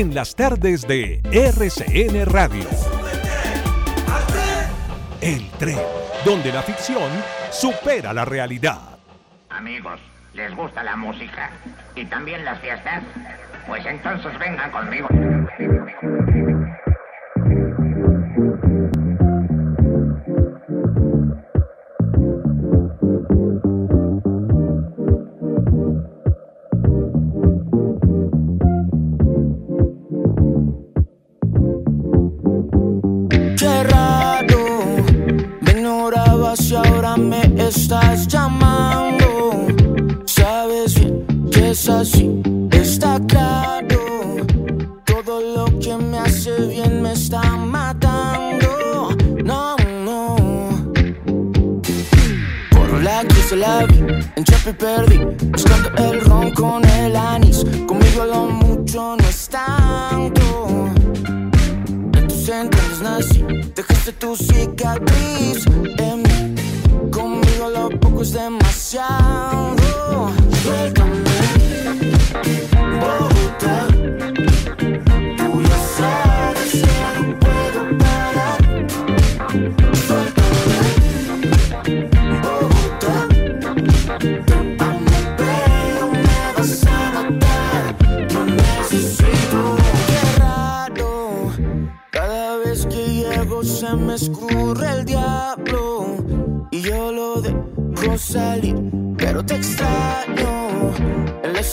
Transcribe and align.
En 0.00 0.14
las 0.14 0.34
tardes 0.34 0.88
de 0.88 1.20
RCN 1.30 2.24
Radio. 2.24 2.64
El 5.20 5.50
tren. 5.58 5.76
Donde 6.24 6.50
la 6.50 6.62
ficción 6.62 7.10
supera 7.50 8.14
la 8.14 8.24
realidad. 8.24 8.78
Amigos, 9.50 10.00
¿les 10.32 10.56
gusta 10.56 10.82
la 10.82 10.96
música? 10.96 11.50
¿Y 11.94 12.06
también 12.06 12.46
las 12.46 12.58
fiestas? 12.60 13.02
Pues 13.66 13.84
entonces 13.84 14.38
vengan 14.38 14.70
conmigo. 14.70 15.06
Ignorabas 36.50 36.70
y 36.70 36.74
ahora 36.74 37.16
me 37.16 37.42
estás 37.58 38.26
llamando. 38.26 39.66
Sabes 40.26 40.94
bien 40.94 41.50
que 41.50 41.70
es 41.70 41.88
así, 41.88 42.42
está 42.72 43.20
claro. 43.26 44.36
Todo 45.04 45.40
lo 45.40 45.78
que 45.78 45.96
me 45.96 46.18
hace 46.18 46.50
bien 46.66 47.02
me 47.02 47.12
está 47.12 47.42
matando. 47.56 49.16
No, 49.44 49.76
no. 50.04 50.36
Por 52.70 53.02
la 53.02 53.24
que 53.24 53.42
se 53.48 53.56
la 53.56 53.86
vi, 53.86 53.98
en 54.36 54.44
Chapi 54.44 54.72
perdí. 54.72 55.18
Buscando 55.52 55.90
el 55.96 56.20
ron 56.22 56.50
con 56.52 56.84
el 56.84 57.16
anís. 57.16 57.64
Conmigo 57.86 58.24
lo 58.24 58.46
mucho 58.46 59.16
no 59.16 59.28
es 59.28 59.48
tanto. 59.48 60.88
En 62.14 62.26
tus 62.28 62.48
entrañas 62.48 63.00
nací, 63.02 63.44
dejaste 63.74 64.12
tu 64.12 64.36
cicatriz 64.36 65.64
en 65.98 66.09
es 68.22 68.32
demasiado. 68.32 69.49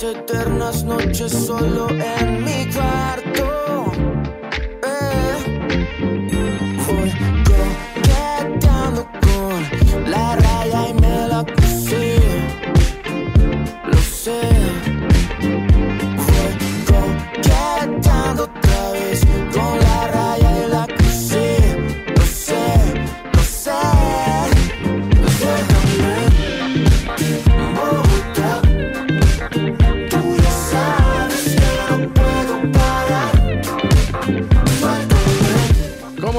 Eternas 0.08 0.84
noches 0.84 1.32
solo 1.32 1.90
en 1.90 2.27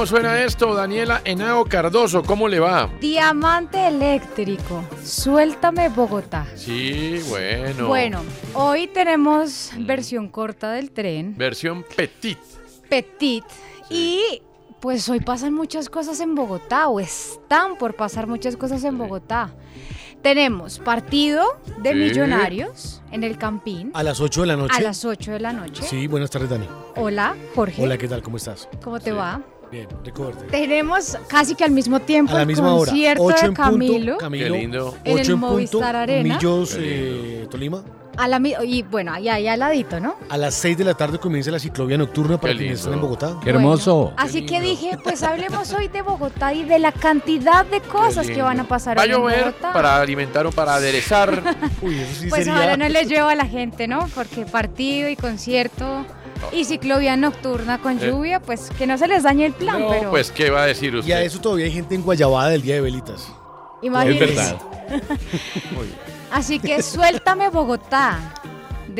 suena 0.08 0.42
esto, 0.42 0.74
Daniela 0.74 1.20
Henao 1.24 1.64
Cardoso? 1.66 2.22
¿Cómo 2.22 2.48
le 2.48 2.60
va? 2.60 2.88
Diamante 3.00 3.88
eléctrico. 3.88 4.82
Suéltame 5.04 5.90
Bogotá. 5.90 6.46
Sí, 6.54 7.20
bueno. 7.28 7.88
Bueno, 7.88 8.22
hoy 8.54 8.86
tenemos 8.86 9.72
versión 9.78 10.28
corta 10.28 10.72
del 10.72 10.90
tren, 10.92 11.34
Versión 11.36 11.84
petit. 11.94 12.38
petit, 12.88 13.44
y 13.90 14.40
pues 14.80 15.06
hoy 15.10 15.20
pasan 15.20 15.52
muchas 15.52 15.90
cosas 15.90 16.20
en 16.20 16.34
Bogotá, 16.34 16.88
o 16.88 17.00
están 17.00 17.76
por 17.76 17.94
pasar 17.94 18.26
muchas 18.26 18.56
cosas 18.56 18.82
en 18.84 18.96
Bogotá. 18.96 19.50
Tenemos 20.22 20.78
partido 20.78 21.44
de 21.82 21.90
Sí. 21.90 21.96
millonarios 21.96 23.02
en 23.12 23.24
el 23.24 23.36
Campín 23.36 23.90
A 23.94 24.02
las 24.02 24.20
8 24.20 24.40
de 24.40 24.46
la 24.48 24.56
noche. 24.56 24.74
a 24.76 24.80
las 24.80 25.04
8 25.04 25.32
de 25.32 25.40
la 25.40 25.52
noche. 25.52 25.82
Sí, 25.82 26.06
buenas 26.06 26.30
tardes, 26.30 26.48
Dani. 26.48 26.66
Hola, 26.96 27.36
Jorge. 27.54 27.82
Hola, 27.82 27.98
¿qué 27.98 28.08
tal? 28.08 28.22
¿Cómo 28.22 28.38
estás? 28.38 28.68
¿Cómo 28.82 28.98
te 29.00 29.12
va? 29.12 29.40
Bien, 29.70 29.86
recuerde. 30.04 30.46
Tenemos 30.50 31.16
casi 31.28 31.54
que 31.54 31.64
al 31.64 31.70
mismo 31.72 32.00
tiempo 32.00 32.32
A 32.32 32.36
la 32.36 32.40
el 32.42 32.46
misma 32.46 32.74
hora. 32.74 32.90
concierto 32.90 33.22
8 33.24 33.36
de 33.36 33.46
en 33.48 33.54
punto. 33.54 33.62
Camilo. 33.70 34.16
Camilo. 34.18 34.44
Qué 34.54 34.60
lindo. 34.60 34.94
En 35.04 35.12
el 35.12 35.20
8 35.22 35.32
en 35.32 35.40
punto. 35.40 35.52
Movistar 35.54 35.96
Arena. 35.96 36.34
Millos, 36.36 36.74
Qué 36.74 37.42
eh, 37.42 37.46
Tolima. 37.50 37.82
A 38.16 38.26
la, 38.26 38.40
mi- 38.40 38.54
y 38.64 38.82
bueno, 38.82 39.12
allá, 39.12 39.34
allá 39.34 39.52
al 39.52 39.60
ladito, 39.60 40.00
¿no? 40.00 40.16
A 40.28 40.36
las 40.36 40.54
6 40.54 40.76
de 40.78 40.82
la 40.84 40.94
tarde 40.94 41.18
comienza 41.20 41.52
la 41.52 41.60
ciclovía 41.60 41.96
nocturna 41.96 42.36
para 42.40 42.52
Qué 42.54 42.58
quienes 42.60 42.80
están 42.80 42.94
en. 42.94 43.00
Bogotá. 43.00 43.36
Qué 43.44 43.50
hermoso. 43.50 44.12
Así 44.16 44.44
que 44.44 44.60
dije, 44.60 44.98
pues 45.04 45.22
hablemos 45.22 45.72
hoy 45.72 45.86
de 45.86 46.02
Bogotá 46.02 46.52
y 46.52 46.64
de 46.64 46.80
la 46.80 46.90
cantidad 46.90 47.64
de 47.64 47.80
cosas 47.80 48.26
que 48.26 48.42
van 48.42 48.58
a 48.58 48.64
pasar 48.66 48.96
Va 48.98 49.02
a 49.02 49.04
hoy 49.04 49.10
en 49.10 49.16
llover 49.18 49.44
Bogotá. 49.44 49.72
para 49.72 50.00
alimentar 50.00 50.46
o 50.46 50.50
para 50.50 50.74
aderezar. 50.74 51.30
Uy, 51.82 51.94
eso 52.00 52.20
sí 52.22 52.28
Pues 52.28 52.44
sería... 52.46 52.58
ahora 52.60 52.76
no 52.76 52.88
les 52.88 53.06
llevo 53.08 53.28
a 53.28 53.36
la 53.36 53.46
gente, 53.46 53.86
¿no? 53.86 54.08
Porque 54.14 54.44
partido 54.46 55.08
y 55.08 55.14
concierto 55.14 56.04
Y 56.52 56.64
ciclovía 56.64 57.16
nocturna 57.16 57.78
con 57.78 57.98
Eh. 58.02 58.06
lluvia, 58.10 58.40
pues 58.40 58.70
que 58.76 58.86
no 58.86 58.96
se 58.98 59.08
les 59.08 59.22
dañe 59.22 59.46
el 59.46 59.52
plan, 59.52 59.80
No, 59.80 59.88
pero 59.90 60.10
pues, 60.10 60.30
¿qué 60.30 60.50
va 60.50 60.62
a 60.62 60.66
decir 60.66 60.92
Y 60.94 60.96
a 60.96 61.00
usted? 61.00 61.20
eso 61.22 61.40
todavía 61.40 61.66
hay 61.66 61.72
gente 61.72 61.94
en 61.94 62.02
Guayabada 62.02 62.48
del 62.50 62.62
Día 62.62 62.74
de 62.76 62.80
Velitas. 62.82 63.28
imagínense. 63.82 64.56
Así 66.30 66.58
que 66.58 66.82
suéltame 66.82 67.48
Bogotá 67.48 68.18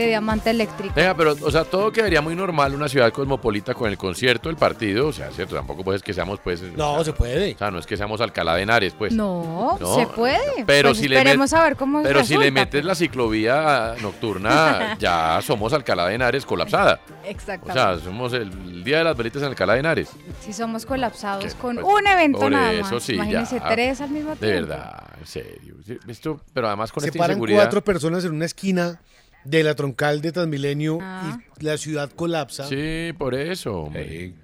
de 0.02 0.08
Diamante 0.08 0.50
Eléctrico. 0.50 0.94
Venga, 0.94 1.14
pero, 1.14 1.34
o 1.40 1.50
sea, 1.50 1.64
todo 1.64 1.90
quedaría 1.92 2.20
muy 2.20 2.34
normal 2.36 2.74
una 2.74 2.88
ciudad 2.88 3.12
cosmopolita 3.12 3.74
con 3.74 3.90
el 3.90 3.98
concierto, 3.98 4.48
el 4.50 4.56
partido, 4.56 5.08
o 5.08 5.12
sea, 5.12 5.30
cierto, 5.30 5.54
tampoco 5.56 5.84
pues 5.84 5.96
es 5.96 6.02
que 6.02 6.12
seamos, 6.14 6.40
pues... 6.40 6.62
No, 6.62 7.02
se 7.04 7.12
puede. 7.12 7.54
O 7.54 7.58
sea, 7.58 7.70
no 7.70 7.78
es 7.78 7.86
que 7.86 7.96
seamos 7.96 8.20
Alcalá 8.20 8.54
de 8.56 8.62
Henares, 8.62 8.94
pues. 8.94 9.12
No, 9.12 9.76
No, 9.80 9.94
se 9.96 10.06
puede. 10.06 10.64
Pero 10.66 10.90
Pues 10.90 10.98
si 10.98 11.08
le 11.08 11.16
met- 11.16 11.18
esperemos 11.20 11.52
a 11.52 11.62
ver 11.62 11.76
cómo 11.76 12.02
Pero 12.02 12.24
si 12.24 12.36
le 12.36 12.50
metes 12.50 12.84
la 12.84 12.94
ciclovía 12.94 13.94
nocturna, 14.00 14.96
ya 15.00 15.40
somos 15.42 15.72
Alcalá 15.72 16.06
de 16.08 16.14
Henares 16.14 16.44
colapsada. 16.46 17.00
O 17.24 17.26
Exactamente. 17.28 17.72
sea, 17.72 17.98
somos 17.98 18.32
el, 18.32 18.84
día 18.84 18.98
de 18.98 19.04
las 19.04 19.16
velitas 19.16 19.42
en 19.42 19.48
Alcalá 19.48 19.74
de 19.74 19.80
Henares. 19.80 20.08
si 20.40 20.52
somos 20.52 20.86
colapsados 20.86 21.54
con 21.54 21.76
pues, 21.76 21.86
un 21.86 22.06
evento 22.06 22.38
por 22.40 22.50
nada 22.52 22.72
eso 22.72 22.94
más. 22.94 23.02
sí, 23.02 23.14
Imagínense 23.14 23.58
ya. 23.58 23.68
tres 23.68 24.00
al 24.00 24.10
mismo 24.10 24.30
tiempo. 24.36 24.46
De 24.46 24.52
verdad, 24.52 25.02
en 25.20 25.26
serio. 25.26 25.74
Esto, 26.06 26.40
pero 26.52 26.66
además 26.68 26.92
con 26.92 27.02
Se 27.02 27.08
esta 27.08 27.18
paran 27.18 27.32
inseguridad. 27.36 27.58
cuatro 27.60 27.82
personas 27.82 28.24
en 28.24 28.32
una 28.34 28.44
esquina 28.44 29.00
de 29.44 29.62
la 29.62 29.74
troncal 29.74 30.20
de 30.20 30.32
Transmilenio 30.32 30.98
Ah. 31.00 31.38
y 31.58 31.64
la 31.64 31.76
ciudad 31.78 32.10
colapsa. 32.10 32.66
Sí, 32.68 33.12
por 33.18 33.34
eso. 33.34 33.82
hombre. 33.84 34.34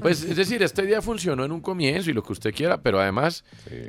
Pues 0.00 0.22
es 0.24 0.36
decir, 0.36 0.62
esta 0.62 0.82
idea 0.82 1.00
funcionó 1.00 1.44
en 1.44 1.52
un 1.52 1.60
comienzo 1.60 2.10
y 2.10 2.12
lo 2.12 2.22
que 2.22 2.32
usted 2.32 2.52
quiera, 2.54 2.80
pero 2.80 3.00
además, 3.00 3.44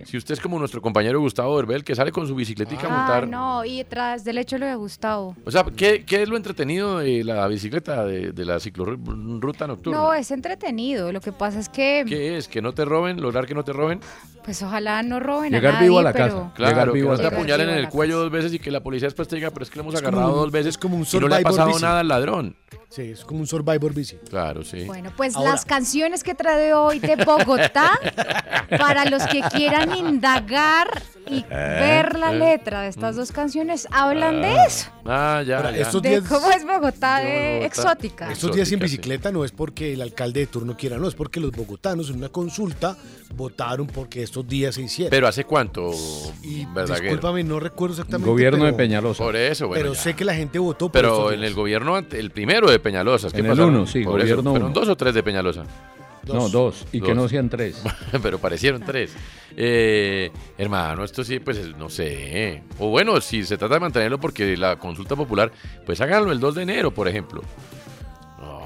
si 0.06 0.18
usted 0.18 0.34
es 0.36 0.40
como 0.40 0.60
nuestro 0.60 0.82
compañero 0.82 1.20
Gustavo 1.20 1.60
Herbel, 1.60 1.84
que 1.84 1.96
sale 1.96 2.12
con 2.12 2.28
su 2.28 2.36
bicicletica 2.36 2.88
a 2.88 2.94
Ah, 2.94 2.98
montar. 2.98 3.28
no, 3.28 3.66
y 3.66 3.84
tras 3.86 4.24
del 4.24 4.38
hecho 4.38 4.58
lo 4.58 4.66
de 4.66 4.76
Gustavo. 4.76 5.36
O 5.46 5.52
sea, 5.52 5.64
¿qué, 5.76 6.04
qué 6.06 6.22
es 6.24 6.30
lo 6.30 6.38
entretenido 6.38 7.00
de 7.00 7.24
la 7.24 7.48
bicicleta, 7.48 8.06
de, 8.06 8.32
de 8.32 8.46
la 8.46 8.60
ciclorruta 8.60 9.68
nocturna? 9.68 9.98
No, 10.00 10.14
es 10.14 10.32
entretenido. 10.32 11.12
Lo 11.12 11.22
que 11.22 11.32
pasa 11.32 11.60
es 11.60 11.70
que, 11.70 12.04
¿Qué 12.08 12.38
es? 12.38 12.48
¿Que 12.48 12.62
no 12.62 12.74
te 12.74 12.86
roben? 12.86 13.22
¿Lograr 13.22 13.46
que 13.46 13.56
no 13.56 13.64
te 13.64 13.74
roben? 13.74 14.00
pues 14.44 14.62
ojalá 14.62 15.02
no 15.02 15.20
roben 15.20 15.52
Llegar 15.52 15.72
a 15.72 15.74
nadie, 15.78 15.88
vivo 15.88 15.98
a 15.98 16.04
la 16.04 16.14
pero... 16.14 16.26
casa. 16.28 16.52
Claro, 16.54 16.72
Llegar 16.72 16.88
que 16.90 16.94
vivo 16.94 17.08
no 17.10 17.14
a 17.16 17.18
te 17.18 17.24
la 17.24 17.30
casa. 17.32 17.40
apuñalen 17.42 17.62
en 17.62 17.68
Llegar 17.70 17.80
el 17.80 17.86
a 17.88 17.90
cuello 17.90 18.18
dos 18.20 18.30
veces 18.32 18.54
y 18.54 18.60
que 18.60 18.70
la 18.70 18.80
policía 18.84 19.08
después 19.08 19.28
te 19.28 19.38
diga, 19.38 19.50
pero 19.50 19.64
es 19.64 19.72
que 19.72 19.78
le 19.78 19.82
hemos 19.82 19.96
Es 19.96 20.02
como 20.04 20.10
agarrado 20.10 20.34
un- 20.36 20.40
dos 20.44 20.52
veces 20.52 20.68
es 20.68 20.78
como 20.78 20.98
un 20.98 21.02
y 21.12 21.18
no 21.20 21.28
le 21.28 21.36
ha 21.36 21.40
pasado 21.42 21.68
bici. 21.70 21.82
nada 21.82 22.00
al 22.02 22.08
ladrón. 22.08 22.56
Sí, 22.90 23.02
es 23.02 23.26
como 23.26 23.40
un 23.40 23.48
Survivor 23.48 23.92
bici. 23.96 24.18
Claro, 24.30 24.64
sí. 24.64 24.84
Bueno, 24.86 25.12
pues 25.18 25.36
Ahora- 25.36 25.50
las 25.50 25.66
canciones 25.76 26.24
que 26.24 26.34
trae 26.34 26.74
hoy 26.74 27.00
de 27.00 27.18
Bogotá, 27.18 28.00
para 28.70 29.04
los 29.06 29.24
que 29.28 29.42
quieran 29.42 29.94
indagar 29.98 30.88
y 31.28 31.44
ver 31.50 32.18
la 32.18 32.32
eh. 32.34 32.40
letra 32.40 32.82
de 32.84 32.88
estas 32.90 33.18
dos 33.18 33.32
canciones, 33.34 33.86
hablan 33.92 34.42
de 34.42 34.56
eso. 34.66 34.90
Ah, 35.06 35.44
ya, 35.46 35.58
Ahora, 35.58 35.72
ya. 35.72 35.82
estos 35.82 36.02
De 36.02 36.22
cómo 36.22 36.50
es 36.50 36.64
Bogotá 36.66 37.20
de 37.20 37.58
Bogotá. 37.58 37.66
exótica. 37.66 38.32
Estos 38.32 38.56
días 38.56 38.70
sí. 38.70 38.76
bicicleta 38.78 39.32
no 39.32 39.44
es 39.44 39.52
porque 39.52 39.94
el 39.94 40.02
alcalde 40.02 40.40
de 40.42 40.48
turno 40.48 40.78
quiera, 40.78 40.98
no, 40.98 41.08
es 41.10 41.14
porque 41.16 41.40
los 41.42 41.52
bogotanos 41.52 42.10
en 42.10 42.18
una 42.18 42.30
consulta 42.30 42.96
votaron 43.36 43.86
porque 43.88 44.24
estos 44.24 44.48
días 44.48 44.76
se 44.76 44.84
hicieron. 44.84 45.10
Pero 45.12 45.28
¿hace 45.28 45.44
cuánto, 45.44 45.92
y 46.42 46.66
Verdaguer? 46.74 47.04
discúlpame, 47.04 47.44
no 47.44 47.60
recuerdo 47.60 47.96
exactamente. 47.96 48.30
Gobierno 48.30 48.64
de 48.64 48.72
pero- 48.72 48.78
Peñalosa. 48.78 49.24
Por 49.24 49.36
eso, 49.36 49.68
bueno, 49.68 49.82
pero 49.84 49.94
ya. 49.94 50.00
sé 50.02 50.14
que 50.16 50.24
la 50.24 50.36
gente 50.36 50.58
votó 50.58 50.86
por 50.88 50.94
Pero 50.94 51.32
en 51.34 51.44
el 51.44 51.54
gobierno, 51.54 51.98
el 51.98 52.32
primero 52.32 52.72
de 52.72 52.80
Peñalosa. 52.80 53.30
¿qué 53.30 53.40
En 53.40 53.46
el 53.46 53.52
pasaron? 53.52 53.76
uno, 53.76 53.86
sí, 53.88 54.04
Por 54.04 54.22
eso, 54.22 54.30
gobierno 54.36 54.52
¿Fueron 54.52 54.72
uno. 54.72 54.80
dos 54.80 54.88
o 54.90 54.96
tres 54.96 55.14
de 55.14 55.22
Peñalosa? 55.24 55.65
No, 56.28 56.50
dos. 56.50 56.86
Y 56.92 57.02
que 57.02 57.14
no 57.14 57.28
sean 57.28 57.50
tres. 57.50 57.82
pero 58.24 58.40
parecieron 58.40 58.82
tres. 58.82 59.14
Eh, 59.56 60.32
hermano, 60.58 61.04
esto 61.04 61.24
sí, 61.24 61.40
pues 61.40 61.76
no 61.78 61.90
sé. 61.90 62.64
O 62.80 62.90
bueno, 62.90 63.22
si 63.22 63.44
se 63.44 63.58
trata 63.58 63.76
de 63.76 63.80
mantenerlo 63.80 64.20
porque 64.20 64.58
la 64.58 64.78
consulta 64.78 65.16
popular, 65.16 65.52
pues 65.86 66.02
háganlo 66.02 66.32
el 66.32 66.40
2 66.40 66.56
de 66.56 66.64
enero, 66.64 66.92
por 66.92 67.08
ejemplo. 67.08 67.42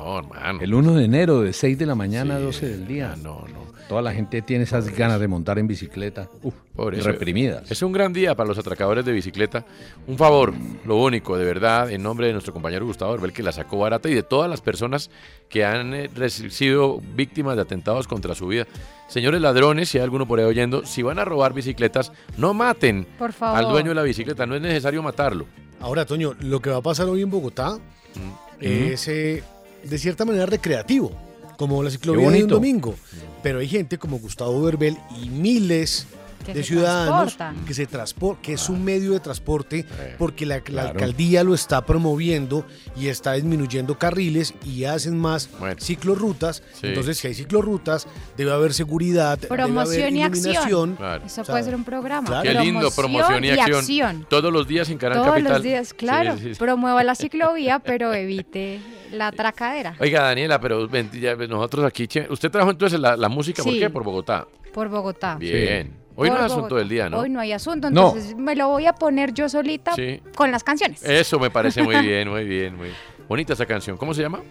No, 0.09 0.19
hermano. 0.19 0.59
El 0.61 0.73
1 0.73 0.93
de 0.95 1.05
enero, 1.05 1.41
de 1.41 1.53
6 1.53 1.77
de 1.77 1.85
la 1.85 1.95
mañana 1.95 2.35
a 2.35 2.39
Sí, 2.39 2.43
12 2.45 2.69
del 2.69 2.87
día. 2.87 3.15
No, 3.21 3.45
no. 3.53 3.69
Toda 3.87 4.01
la 4.03 4.13
gente 4.13 4.43
tiene 4.43 4.65
esas 4.65 4.87
ganas 4.95 5.19
de 5.19 5.27
montar 5.27 5.57
en 5.57 5.65
bicicleta. 5.67 6.29
Uf, 6.43 6.53
eso. 6.93 7.07
reprimidas. 7.11 7.71
Es 7.71 7.81
un 7.81 7.91
gran 7.91 8.13
día 8.13 8.35
para 8.35 8.47
los 8.47 8.57
atracadores 8.59 9.03
de 9.03 9.11
bicicleta. 9.11 9.65
Un 10.05 10.15
favor, 10.15 10.53
lo 10.85 10.97
único, 10.97 11.37
de 11.37 11.43
verdad, 11.45 11.89
en 11.89 12.03
nombre 12.03 12.27
de 12.27 12.33
nuestro 12.33 12.53
compañero 12.53 12.85
Gustavo 12.85 13.15
Herbel, 13.15 13.33
que 13.33 13.41
la 13.41 13.51
sacó 13.51 13.79
barata, 13.79 14.07
y 14.07 14.13
de 14.13 14.21
todas 14.21 14.47
las 14.47 14.61
personas 14.61 15.09
que 15.49 15.65
han 15.65 15.95
eh, 15.95 16.09
sido 16.29 17.01
víctimas 17.15 17.55
de 17.55 17.63
atentados 17.63 18.07
contra 18.07 18.35
su 18.35 18.45
vida. 18.47 18.67
Señores 19.07 19.41
ladrones, 19.41 19.89
si 19.89 19.97
hay 19.97 20.03
alguno 20.03 20.27
por 20.27 20.39
ahí 20.39 20.45
oyendo, 20.45 20.85
si 20.85 21.01
van 21.01 21.17
a 21.17 21.25
robar 21.25 21.53
bicicletas, 21.53 22.11
no 22.37 22.53
maten 22.53 23.07
Por 23.17 23.33
favor. 23.33 23.57
al 23.57 23.69
dueño 23.71 23.89
de 23.89 23.95
la 23.95 24.03
bicicleta. 24.03 24.45
No 24.45 24.53
es 24.55 24.61
necesario 24.61 25.01
matarlo. 25.01 25.45
Ahora, 25.79 26.05
Toño, 26.05 26.35
lo 26.41 26.59
que 26.61 26.69
va 26.69 26.77
a 26.77 26.81
pasar 26.81 27.07
hoy 27.07 27.23
en 27.23 27.29
Bogotá 27.31 27.79
Mm. 28.15 28.31
es 28.61 29.07
eh, 29.07 29.43
de 29.83 29.97
cierta 29.97 30.25
manera 30.25 30.45
recreativo, 30.45 31.11
como 31.57 31.83
la 31.83 31.89
ciclovía 31.89 32.29
de 32.29 32.43
un 32.43 32.49
domingo. 32.49 32.95
Pero 33.43 33.59
hay 33.59 33.67
gente 33.67 33.97
como 33.97 34.19
Gustavo 34.19 34.61
Berbel 34.61 34.97
y 35.21 35.29
miles 35.29 36.07
de 36.53 36.63
se 36.63 36.67
ciudadanos 36.69 37.37
que 37.65 37.73
se 37.73 37.85
transportan, 37.85 38.41
que 38.41 38.53
es 38.53 38.69
un 38.69 38.83
medio 38.83 39.13
de 39.13 39.19
transporte 39.19 39.85
porque 40.17 40.45
la, 40.45 40.55
la 40.57 40.61
claro. 40.61 40.89
alcaldía 40.89 41.43
lo 41.43 41.53
está 41.53 41.85
promoviendo 41.85 42.65
y 42.95 43.07
está 43.07 43.33
disminuyendo 43.33 43.97
carriles 43.97 44.53
y 44.65 44.83
hacen 44.85 45.17
más 45.17 45.49
Bueno. 45.59 45.79
ciclorrutas. 45.79 46.63
Sí. 46.73 46.87
Entonces, 46.87 47.17
si 47.17 47.27
hay 47.27 47.33
ciclorrutas, 47.33 48.07
debe 48.37 48.51
haber 48.51 48.73
seguridad, 48.73 49.37
debe 49.37 49.53
haber 49.53 49.65
Promoción 49.73 50.15
y 50.15 50.23
acción. 50.23 50.95
Claro. 50.95 51.25
Eso 51.25 51.41
O 51.41 51.45
sea, 51.45 51.53
puede 51.53 51.63
ser 51.63 51.75
un 51.75 51.83
programa. 51.83 52.27
claro. 52.27 52.43
Qué 52.43 52.53
lindo, 52.59 52.89
promoción 52.91 53.43
y 53.43 53.49
acción. 53.49 54.25
Todos 54.29 54.51
los 54.51 54.67
días 54.67 54.89
en 54.89 54.97
Canal 54.97 55.17
Todos 55.19 55.29
Capital. 55.31 55.53
los 55.53 55.63
días, 55.63 55.93
claro. 55.93 56.33
Sí, 56.37 56.43
sí, 56.43 56.53
sí. 56.53 56.59
Promueva 56.59 57.03
la 57.03 57.15
ciclovía, 57.15 57.79
pero 57.79 58.13
evite 58.13 58.79
la 59.11 59.27
atracadera. 59.27 59.95
Oiga, 59.99 60.23
Daniela, 60.23 60.59
pero 60.59 60.87
ya, 61.13 61.35
nosotros 61.35 61.85
aquí, 61.85 62.07
usted 62.29 62.49
trajo 62.51 62.69
entonces 62.71 62.99
la, 62.99 63.15
la 63.17 63.29
música, 63.29 63.63
¿por 63.63 63.73
qué? 63.73 63.89
Por 63.89 64.03
Bogotá. 64.03 64.47
Por 64.73 64.87
Bogotá. 64.89 65.35
Bien. 65.35 65.91
Hoy 66.19 66.29
no 66.29 66.35
es 66.37 66.41
asunto 66.51 66.75
del 66.75 66.89
día, 66.89 67.09
¿no? 67.09 67.19
Hoy 67.19 67.29
no 67.29 67.39
hay 67.39 67.53
asunto, 67.53 67.89
No. 67.89 68.09
entonces 68.09 68.35
me 68.35 68.55
lo 68.55 68.67
voy 68.67 68.85
a 68.87 68.93
poner 68.93 69.33
yo 69.33 69.47
solita 69.47 69.93
Sí. 69.95 70.21
con 70.35 70.51
las 70.51 70.63
canciones. 70.65 71.01
Eso 71.03 71.39
me 71.39 71.49
parece 71.49 71.81
muy 71.81 71.95
bien, 72.01 72.27
muy 72.29 72.43
bien, 72.43 72.75
muy 72.75 72.89
bonita 73.27 73.53
esa 73.53 73.65
canción. 73.65 73.95
¿Cómo 73.95 74.13
se 74.13 74.21
llama? 74.21 74.41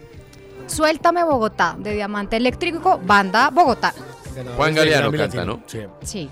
Suéltame 0.67 1.23
Bogotá, 1.25 1.77
de 1.79 1.95
Diamante 1.95 2.37
Eléctrico, 2.37 2.99
banda 3.05 3.51
Bogotá. 3.51 3.93
Juan 4.57 4.75
Galeano 4.75 5.11
canta, 5.11 5.25
Latino. 5.27 5.45
¿no? 5.45 5.63
Sí. 5.67 5.81
Sí. 6.03 6.31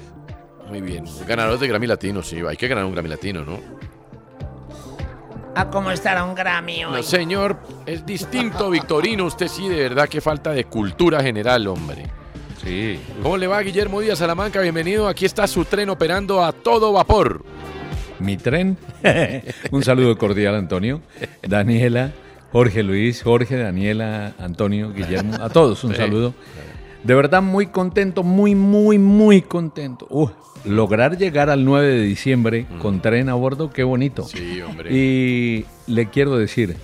Muy 0.68 0.80
bien. 0.80 1.04
Ganadores 1.26 1.60
de 1.60 1.68
Grammy 1.68 1.86
Latino, 1.86 2.22
sí. 2.22 2.40
Hay 2.48 2.56
que 2.56 2.66
ganar 2.68 2.84
un 2.86 2.92
Grammy 2.92 3.08
Latino, 3.10 3.44
¿no? 3.44 3.58
¿A 5.54 5.70
cómo 5.70 5.90
estará 5.90 6.24
un 6.24 6.34
Grammy 6.34 6.84
hoy? 6.84 6.92
No, 6.92 7.02
señor, 7.02 7.58
es 7.86 8.04
distinto, 8.04 8.68
Victorino. 8.70 9.24
Usted 9.24 9.48
sí, 9.48 9.68
de 9.68 9.76
verdad, 9.76 10.08
que 10.08 10.20
falta 10.20 10.50
de 10.50 10.64
cultura 10.64 11.22
general, 11.22 11.66
hombre. 11.68 12.06
Sí. 12.66 12.98
¿Cómo 13.22 13.36
le 13.36 13.46
va, 13.46 13.60
Guillermo 13.62 14.00
Díaz 14.00 14.18
Salamanca? 14.18 14.60
Bienvenido. 14.60 15.06
Aquí 15.06 15.24
está 15.24 15.46
su 15.46 15.64
tren 15.64 15.88
operando 15.88 16.42
a 16.42 16.50
todo 16.52 16.93
vapor. 16.93 17.44
Mi 18.19 18.36
tren. 18.36 18.76
un 19.70 19.84
saludo 19.84 20.19
cordial, 20.19 20.56
Antonio. 20.56 21.00
Daniela, 21.46 22.10
Jorge 22.50 22.82
Luis, 22.82 23.22
Jorge, 23.22 23.56
Daniela, 23.56 24.34
Antonio, 24.41 24.93
Guillermo. 24.93 25.34
A 25.41 25.48
todos 25.48 25.84
un 25.84 25.93
Sí. 25.93 25.98
saludo. 25.98 26.34
De 27.05 27.14
verdad, 27.14 27.41
muy 27.41 27.69
contento, 27.69 28.24
muy, 28.24 28.56
muy, 28.56 28.98
muy 28.98 29.43
contento. 29.43 30.08
Lograr 30.64 31.17
llegar 31.17 31.50
al 31.50 31.64
9 31.64 31.86
de 31.86 32.02
diciembre 32.02 32.67
con 32.82 33.00
tren 33.00 33.29
a 33.29 33.34
bordo, 33.34 33.70
qué 33.70 33.84
bonito. 33.84 34.24
Mm. 34.24 34.26
Sí, 34.26 34.60
hombre. 34.60 34.93
Y 34.93 35.64
le 35.86 36.10
quiero 36.10 36.36
decir, 36.36 36.76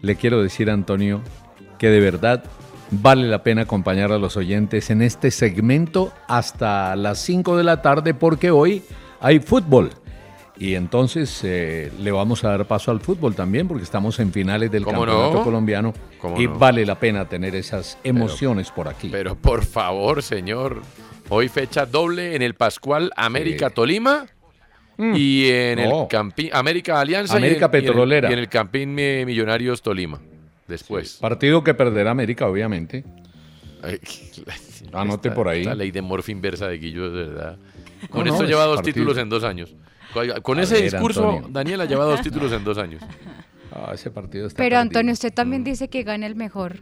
le 0.00 0.16
quiero 0.16 0.42
decir, 0.42 0.70
Antonio, 0.70 1.20
que 1.78 1.88
de 1.88 2.00
verdad 2.00 2.42
vale 2.92 3.26
la 3.28 3.42
pena 3.42 3.62
acompañar 3.62 4.12
a 4.12 4.18
los 4.18 4.36
oyentes 4.36 4.90
en 4.90 5.02
este 5.02 5.30
segmento 5.30 6.12
hasta 6.28 6.94
las 6.96 7.18
5 7.20 7.56
de 7.56 7.64
la 7.64 7.82
tarde 7.82 8.14
porque 8.14 8.50
hoy 8.50 8.82
hay 9.20 9.40
fútbol. 9.40 9.90
Y 10.58 10.74
entonces 10.74 11.40
eh, 11.42 11.90
le 11.98 12.12
vamos 12.12 12.44
a 12.44 12.50
dar 12.50 12.66
paso 12.66 12.90
al 12.90 13.00
fútbol 13.00 13.34
también 13.34 13.66
porque 13.66 13.82
estamos 13.82 14.20
en 14.20 14.32
finales 14.32 14.70
del 14.70 14.84
¿Cómo 14.84 14.98
campeonato 15.00 15.34
no? 15.38 15.42
colombiano 15.44 15.94
¿Cómo 16.20 16.40
y 16.40 16.46
no? 16.46 16.58
vale 16.58 16.84
la 16.86 17.00
pena 17.00 17.24
tener 17.28 17.54
esas 17.56 17.98
emociones 18.04 18.70
por 18.70 18.86
aquí. 18.86 19.08
Pero 19.10 19.34
por 19.34 19.64
favor, 19.64 20.22
señor. 20.22 20.82
Hoy 21.30 21.48
fecha 21.48 21.86
doble 21.86 22.36
en 22.36 22.42
el 22.42 22.54
Pascual 22.54 23.10
América 23.16 23.70
Tolima 23.70 24.26
y 24.98 25.48
en 25.48 25.88
No. 25.88 26.02
el 26.02 26.08
Campín 26.08 26.50
América 26.52 27.00
Alianza 27.00 27.34
y 27.34 27.38
América 27.38 27.66
en- 27.66 27.72
y 27.72 27.76
en 27.78 27.82
el- 27.84 27.88
Petrolera. 27.90 28.30
y 28.30 28.32
en 28.34 28.38
el 28.38 28.48
Campín 28.48 28.96
eh, 28.98 29.24
Millonarios 29.26 29.80
Tolima. 29.82 30.20
Después. 30.72 31.18
Partido 31.20 31.62
que 31.62 31.74
perderá 31.74 32.10
América, 32.10 32.46
obviamente. 32.48 33.04
Ay, 33.82 33.98
Anote 34.92 35.28
esta- 35.28 35.34
por 35.36 35.48
ahí. 35.48 35.60
Esta 35.62 35.74
ley 35.74 35.90
de 35.90 36.00
morfa 36.02 36.32
inversa 36.32 36.66
de 36.68 36.78
Guillo, 36.78 37.10
de 37.12 37.28
verdad. 37.28 37.58
Con 38.10 38.24
No, 38.24 38.30
esto 38.32 38.42
no, 38.44 38.48
lleva 38.48 38.62
es 38.62 38.66
dos 38.68 38.76
partido. 38.76 38.94
títulos 38.94 39.18
en 39.18 39.28
dos 39.28 39.44
años. 39.44 39.74
Con- 40.42 40.58
A 40.58 40.62
ese 40.62 40.74
ver, 40.74 40.82
discurso, 40.84 41.28
Antonio. 41.28 41.48
Daniela 41.52 41.84
lleva 41.84 42.04
dos 42.04 42.20
títulos 42.22 42.50
en 42.52 42.64
dos 42.64 42.78
años. 42.78 43.02
Ah, 43.70 43.92
ese 43.94 44.10
partido 44.10 44.46
está 44.46 44.56
Pero 44.56 44.70
perdido. 44.74 44.80
Antonio, 44.82 45.12
usted 45.12 45.32
también 45.32 45.62
dice 45.64 45.88
que 45.88 46.02
gane 46.02 46.26
el 46.26 46.34
mejor. 46.36 46.78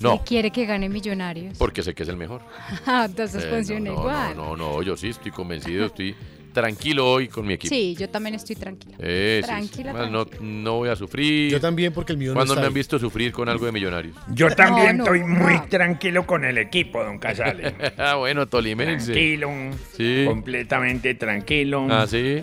No. 0.00 0.14
Y 0.16 0.18
quiere 0.20 0.50
que 0.50 0.64
gane 0.66 0.88
Millonarios. 0.88 1.56
Porque 1.58 1.82
sé 1.82 1.94
que 1.94 2.02
es 2.04 2.08
el 2.08 2.16
mejor. 2.16 2.40
Ah, 2.86 3.04
Entonces 3.08 3.44
Eh, 3.44 3.48
funciona 3.50 3.90
no, 3.90 3.94
no, 3.96 4.00
igual. 4.00 4.36
No, 4.36 4.56
no, 4.56 4.72
no, 4.76 4.82
yo 4.82 4.96
sí 4.96 5.08
estoy 5.08 5.30
convencido, 5.30 5.86
estoy 5.86 6.14
tranquilo 6.52 7.10
hoy 7.10 7.28
con 7.28 7.46
mi 7.46 7.54
equipo. 7.54 7.74
Sí, 7.74 7.96
yo 7.98 8.08
también 8.08 8.34
estoy 8.34 8.56
tranquila. 8.56 8.96
Eh, 8.98 9.40
sí, 9.42 9.46
sí. 9.46 9.54
Tranquila, 9.54 9.92
Más 9.92 10.10
No, 10.10 10.26
no 10.40 10.74
voy 10.76 10.88
a 10.88 10.96
sufrir. 10.96 11.50
Yo 11.50 11.60
también, 11.60 11.92
porque 11.92 12.12
el 12.12 12.18
mío 12.18 12.28
no 12.30 12.34
¿Cuándo 12.34 12.54
está 12.54 12.60
me 12.62 12.66
han 12.68 12.74
visto 12.74 12.98
sufrir 12.98 13.32
con 13.32 13.48
algo 13.48 13.66
de 13.66 13.72
millonarios? 13.72 14.16
Yo 14.32 14.50
también 14.50 14.98
no, 14.98 15.04
estoy 15.04 15.24
muy 15.24 15.60
tranquilo 15.68 16.26
con 16.26 16.44
el 16.44 16.58
equipo, 16.58 17.02
don 17.04 17.18
Casale. 17.18 17.74
ah, 17.98 18.14
bueno, 18.18 18.46
tolimense. 18.46 19.12
Tranquilo, 19.12 19.50
Sí. 19.96 20.24
completamente 20.26 21.14
tranquilo. 21.14 21.86
Ah, 21.90 22.06
sí. 22.08 22.42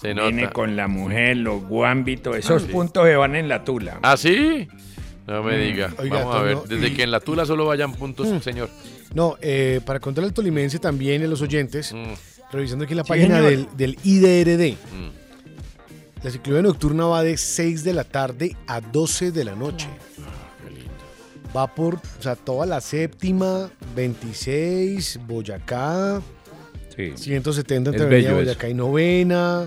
Se 0.00 0.14
Viene 0.14 0.42
nota. 0.42 0.52
con 0.52 0.74
la 0.74 0.88
mujer, 0.88 1.36
los 1.36 1.62
guámbitos, 1.62 2.36
esos 2.36 2.62
Ah, 2.62 2.66
sí. 2.66 2.72
puntos 2.72 3.06
se 3.06 3.14
van 3.14 3.36
en 3.36 3.48
la 3.48 3.62
tula. 3.64 3.98
¿Ah, 4.02 4.16
sí? 4.16 4.66
No 5.28 5.44
me 5.44 5.56
Mm. 5.56 5.60
diga. 5.62 5.94
Oiga, 5.98 6.18
Vamos 6.18 6.34
a 6.34 6.42
ver. 6.42 6.58
Desde 6.68 6.88
y- 6.88 6.94
que 6.94 7.04
en 7.04 7.12
la 7.12 7.20
tula 7.20 7.44
solo 7.46 7.66
vayan 7.66 7.92
puntos, 7.94 8.26
Mm. 8.26 8.40
señor. 8.40 8.68
No, 9.14 9.36
eh, 9.40 9.80
para 9.86 10.00
contarle 10.00 10.26
al 10.28 10.34
tolimense 10.34 10.80
también 10.80 11.22
y 11.22 11.26
a 11.26 11.28
los 11.28 11.40
oyentes, 11.42 11.92
Mm. 11.92 12.14
Revisando 12.52 12.84
aquí 12.84 12.94
la 12.94 13.02
Sí, 13.04 13.08
página 13.08 13.40
del, 13.40 13.66
del 13.76 13.98
IDRD, 14.04 14.76
Mm. 14.92 16.22
la 16.24 16.30
ciclovía 16.30 16.62
nocturna 16.62 17.06
va 17.06 17.22
de 17.22 17.36
6 17.36 17.82
de 17.84 17.92
la 17.94 18.04
tarde 18.04 18.56
a 18.66 18.80
12 18.80 19.32
de 19.32 19.44
la 19.44 19.54
noche. 19.56 19.88
Va 21.56 21.74
por, 21.74 21.96
o 21.96 22.00
sea, 22.22 22.34
toda 22.36 22.64
la 22.64 22.80
séptima, 22.80 23.70
26, 23.94 25.20
Boyacá, 25.26 26.22
Sí. 26.96 27.12
170 27.16 27.90
entre 27.90 28.04
Avenida 28.06 28.34
Boyacá 28.34 28.68
y 28.68 28.74
Novena, 28.74 29.66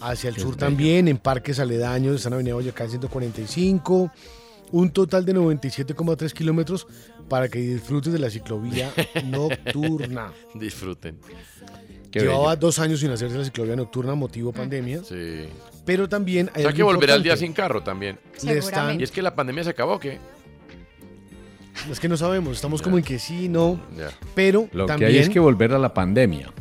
hacia 0.00 0.28
el 0.30 0.36
Es 0.36 0.42
sur 0.42 0.52
bello. 0.52 0.58
también, 0.66 1.08
en 1.08 1.18
parques 1.18 1.58
aledaños, 1.60 2.16
están 2.16 2.34
Avenida 2.34 2.54
Boyacá 2.54 2.84
en 2.84 2.90
145, 2.90 4.10
un 4.72 4.90
total 4.90 5.24
de 5.24 5.34
97,3 5.34 6.32
kilómetros 6.32 6.86
para 7.28 7.48
que 7.48 7.58
disfrutes 7.60 8.12
de 8.12 8.18
la 8.18 8.28
ciclovía 8.30 8.92
nocturna. 9.24 10.32
Disfruten. 10.54 11.18
Qué 12.14 12.20
Llevaba 12.20 12.50
bello. 12.50 12.56
dos 12.60 12.78
años 12.78 13.00
sin 13.00 13.10
hacerse 13.10 13.36
la 13.36 13.44
ciclovía 13.44 13.74
nocturna, 13.74 14.14
motivo 14.14 14.52
pandemia, 14.52 15.02
Sí. 15.02 15.46
pero 15.84 16.08
también 16.08 16.48
hay 16.54 16.60
O 16.60 16.62
sea 16.62 16.66
algo 16.68 16.76
que 16.76 16.82
volverá 16.84 17.14
al 17.14 17.24
día 17.24 17.36
sin 17.36 17.52
carro 17.52 17.82
también. 17.82 18.20
Le 18.44 18.58
están- 18.58 19.00
Y 19.00 19.02
es 19.02 19.10
que 19.10 19.20
la 19.20 19.34
pandemia 19.34 19.64
se 19.64 19.70
acabó, 19.70 19.98
¿qué? 19.98 20.20
Es 21.90 21.98
que 21.98 22.08
no 22.08 22.16
sabemos, 22.16 22.52
estamos 22.54 22.82
como 22.82 22.98
en 22.98 23.02
que 23.04 23.18
sí, 23.18 23.48
no, 23.48 23.80
Ya. 23.98 24.10
pero 24.36 24.68
Lo 24.72 24.84
que 24.86 24.92
también 24.92 25.10
hay 25.10 25.18
es 25.18 25.28
que 25.28 25.40
volver 25.40 25.72
a 25.74 25.78
la 25.80 25.92
pandemia. 25.92 26.52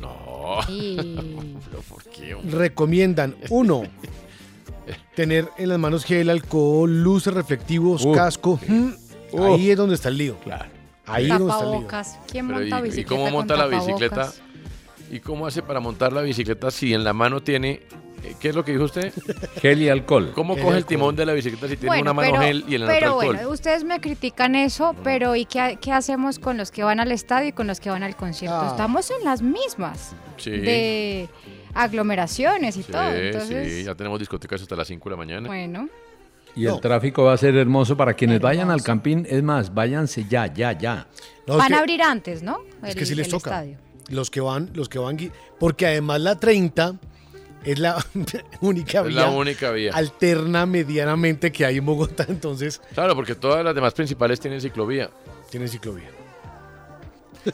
No. 0.00 0.58
¿Pero 0.68 1.82
por 1.88 2.04
qué? 2.04 2.36
recomiendan, 2.48 3.34
uno, 3.50 3.82
tener 5.16 5.48
en 5.58 5.70
las 5.70 5.78
manos 5.80 6.04
gel, 6.04 6.30
alcohol, 6.30 7.02
luces 7.02 7.34
reflectivos, 7.34 8.06
casco. 8.14 8.60
mm, 8.66 8.90
Ahí 9.42 9.70
es 9.72 9.76
donde 9.76 9.96
está 9.96 10.08
el 10.08 10.18
lío. 10.18 10.36
Claro. 10.44 10.66
Ahí 11.06 11.24
es 11.24 11.30
donde 11.30 11.50
está 11.52 11.64
el 11.64 11.70
lío. 11.70 11.80
Tapabocas. 11.80 12.18
¿Quién 12.30 12.46
Pero 12.46 12.60
monta 12.60 12.78
y- 12.78 12.82
bicicleta 12.82 13.00
¿Y 13.00 13.16
cómo 13.18 13.30
monta 13.32 13.56
la 13.56 13.66
bicicleta? 13.66 14.32
¿Y 15.14 15.20
cómo 15.20 15.46
hace 15.46 15.62
para 15.62 15.78
montar 15.78 16.12
la 16.12 16.22
bicicleta 16.22 16.70
si 16.72 16.92
en 16.92 17.04
la 17.04 17.12
mano 17.12 17.40
tiene... 17.40 17.82
eh, 18.24 18.34
¿Qué 18.40 18.48
es 18.48 18.54
lo 18.56 18.64
que 18.64 18.72
dijo 18.72 18.82
usted? 18.84 19.12
Gel 19.62 19.80
y 19.82 19.88
alcohol. 19.88 20.32
¿Cómo 20.34 20.54
coge 20.54 20.62
el 20.70 20.74
alcohol. 20.74 20.84
timón 20.88 21.14
de 21.16 21.24
la 21.24 21.32
bicicleta 21.34 21.68
si 21.68 21.76
tiene 21.76 21.86
Bueno, 21.88 22.02
una 22.02 22.12
mano 22.14 22.30
pero, 22.32 22.42
gel 22.42 22.64
y 22.66 22.74
en 22.74 22.80
la 22.80 22.86
otra 22.86 22.98
pero 22.98 23.06
alcohol? 23.20 23.34
bueno, 23.36 23.50
ustedes 23.50 23.84
me 23.84 24.00
critican 24.00 24.56
eso, 24.56 24.96
pero 25.04 25.36
¿y 25.36 25.44
qué, 25.44 25.78
qué 25.80 25.92
hacemos 25.92 26.40
con 26.40 26.56
los 26.56 26.72
que 26.72 26.82
van 26.82 26.98
al 26.98 27.12
estadio 27.12 27.50
y 27.50 27.52
con 27.52 27.68
los 27.68 27.78
que 27.78 27.90
van 27.90 28.02
al 28.02 28.16
concierto? 28.16 28.58
Ah. 28.60 28.68
Estamos 28.72 29.08
en 29.12 29.24
las 29.24 29.40
mismas 29.40 30.16
Sí. 30.36 30.50
de 30.50 31.28
aglomeraciones 31.74 32.76
y 32.76 32.82
Sí, 32.82 32.90
todo. 32.90 33.10
sí, 33.12 33.16
Entonces, 33.18 33.84
ya 33.84 33.94
tenemos 33.94 34.18
discotecas 34.18 34.62
hasta 34.62 34.74
las 34.74 34.88
5 34.88 35.08
de 35.08 35.10
la 35.12 35.16
mañana. 35.16 35.46
bueno, 35.46 35.88
Y 36.56 36.64
No. 36.64 36.74
el 36.74 36.80
tráfico 36.80 37.22
va 37.24 37.34
a 37.34 37.36
ser 37.36 37.54
hermoso 37.56 37.96
para 37.96 38.14
quienes 38.14 38.40
vayan 38.40 38.70
al 38.70 38.82
campín. 38.82 39.26
Es 39.28 39.42
más, 39.44 39.72
váyanse 39.74 40.24
ya, 40.28 40.52
ya, 40.52 40.72
ya. 40.72 41.06
No, 41.46 41.56
van 41.56 41.72
a 41.72 41.78
abrir 41.78 42.00
antes, 42.02 42.42
¿no? 42.42 42.58
Es 42.84 42.94
que 42.96 43.04
sí 43.06 43.14
les 43.14 43.26
el 43.26 43.32
toca. 43.32 43.50
estadio. 43.50 43.78
Los 44.10 44.30
que 44.30 44.40
van, 44.40 44.70
los 44.74 44.88
que 44.88 44.98
van, 44.98 45.16
porque 45.58 45.86
además 45.86 46.20
la 46.20 46.38
30 46.38 46.94
es 47.64 47.78
la 47.78 47.96
única 48.60 49.00
Es 49.00 49.06
vía 49.06 49.16
la 49.22 49.30
única 49.30 49.70
vía. 49.70 49.92
alterna 49.94 50.66
medianamente 50.66 51.50
que 51.52 51.64
hay 51.64 51.78
en 51.78 51.86
Bogotá, 51.86 52.26
entonces 52.28 52.80
Claro, 52.92 53.14
porque 53.14 53.34
todas 53.34 53.64
las 53.64 53.74
demás 53.74 53.94
principales 53.94 54.38
tienen 54.40 54.60
ciclovía. 54.60 55.10
tienen 55.50 55.68
ciclovía. 55.68 56.10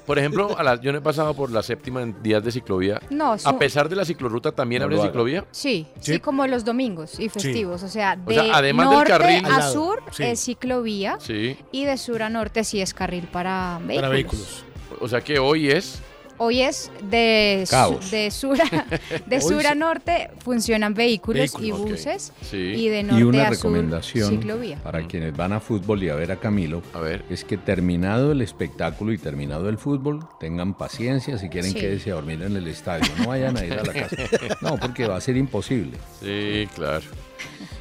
Por 0.07 0.21
ejemplo, 0.21 0.57
a 0.57 0.63
la- 0.63 0.81
yo 0.81 0.93
no 0.93 0.99
he 0.99 1.01
pasado 1.01 1.35
por 1.35 1.51
la 1.51 1.65
séptima 1.65 2.01
en 2.01 2.23
días 2.23 2.45
de 2.45 2.53
ciclovía. 2.53 3.01
No, 3.11 3.33
A 3.33 3.39
su- 3.39 3.59
pesar 3.59 3.89
de 3.89 3.97
la 3.97 4.05
ciclorruta, 4.05 4.53
¿también 4.53 4.81
No 4.81 4.85
abre 4.87 5.01
ciclovía? 5.03 5.45
Sí, 5.51 5.89
sí, 6.01 6.15
Sí. 6.15 6.21
como 6.21 6.47
los 6.47 6.65
domingos 6.65 7.19
y 7.19 7.29
festivos. 7.29 7.83
O 7.83 7.89
sea, 7.89 8.15
de 8.15 8.35
sea, 8.35 8.55
además 8.57 8.89
del 8.89 8.99
norte 8.99 9.13
carril- 9.13 9.45
Al 9.47 9.53
a 9.63 9.69
sur 9.71 10.01
sí. 10.13 10.23
es 10.23 10.41
ciclovía 10.41 11.17
Sí. 11.19 11.57
y 11.73 11.87
de 11.87 11.97
sur 11.99 12.23
a 12.23 12.31
norte 12.31 12.63
sí 12.63 12.81
es 12.81 12.95
carril 12.95 13.27
para 13.33 13.79
vehículos. 13.81 13.97
Para 14.01 14.09
vehículos. 14.11 14.65
O 15.01 15.09
sea 15.09 15.21
que 15.23 15.41
hoy 15.41 15.71
es... 15.71 16.01
Hoy 16.43 16.63
es 16.63 16.91
de, 17.11 17.67
Caos. 17.69 18.11
de 18.11 18.31
sur 18.31 18.59
a, 18.59 18.65
de 19.27 19.37
Hoy 19.37 19.43
sur 19.43 19.67
a 19.67 19.73
sí. 19.75 19.79
norte 19.79 20.31
funcionan 20.43 20.95
vehículos, 20.95 21.53
y 21.59 21.71
Vehículos, 21.71 21.91
buses 21.91 22.33
Sí. 22.41 22.57
y 22.57 22.89
de 22.89 23.03
norte 23.03 23.21
Y 23.21 23.25
una 23.25 23.43
a 23.43 23.45
sur 23.49 23.57
recomendación 23.57 24.31
ciclovía. 24.31 24.79
para 24.79 25.07
quienes 25.07 25.37
van 25.37 25.53
a 25.53 25.61
fútbol 25.61 26.03
y 26.03 26.09
a 26.09 26.15
ver 26.15 26.33
a 26.33 26.37
Camilo 26.37 26.81
A 26.95 27.01
ver. 27.01 27.27
es 27.29 27.45
que 27.45 27.59
terminado 27.59 28.33
el 28.33 28.41
espectáculo 28.41 29.13
y 29.13 29.19
terminado 29.19 29.69
el 29.69 29.77
fútbol, 29.77 30.21
tengan 30.41 30.73
paciencia 30.73 31.37
si 31.37 31.51
quieren 31.51 31.73
Sí. 31.73 31.79
quédese 31.79 32.11
a 32.11 32.15
dormir 32.15 32.41
en 32.43 32.57
el 32.57 32.67
estadio. 32.69 33.05
No 33.19 33.27
vayan 33.29 33.59
a 33.59 33.65
ir 33.67 33.75
a 33.75 33.83
la 33.85 33.93
casa. 33.93 34.17
No, 34.63 34.79
porque 34.79 35.07
va 35.07 35.17
a 35.17 35.21
ser 35.21 35.37
imposible. 35.37 35.99
Sí, 36.23 36.67
claro. 36.75 37.05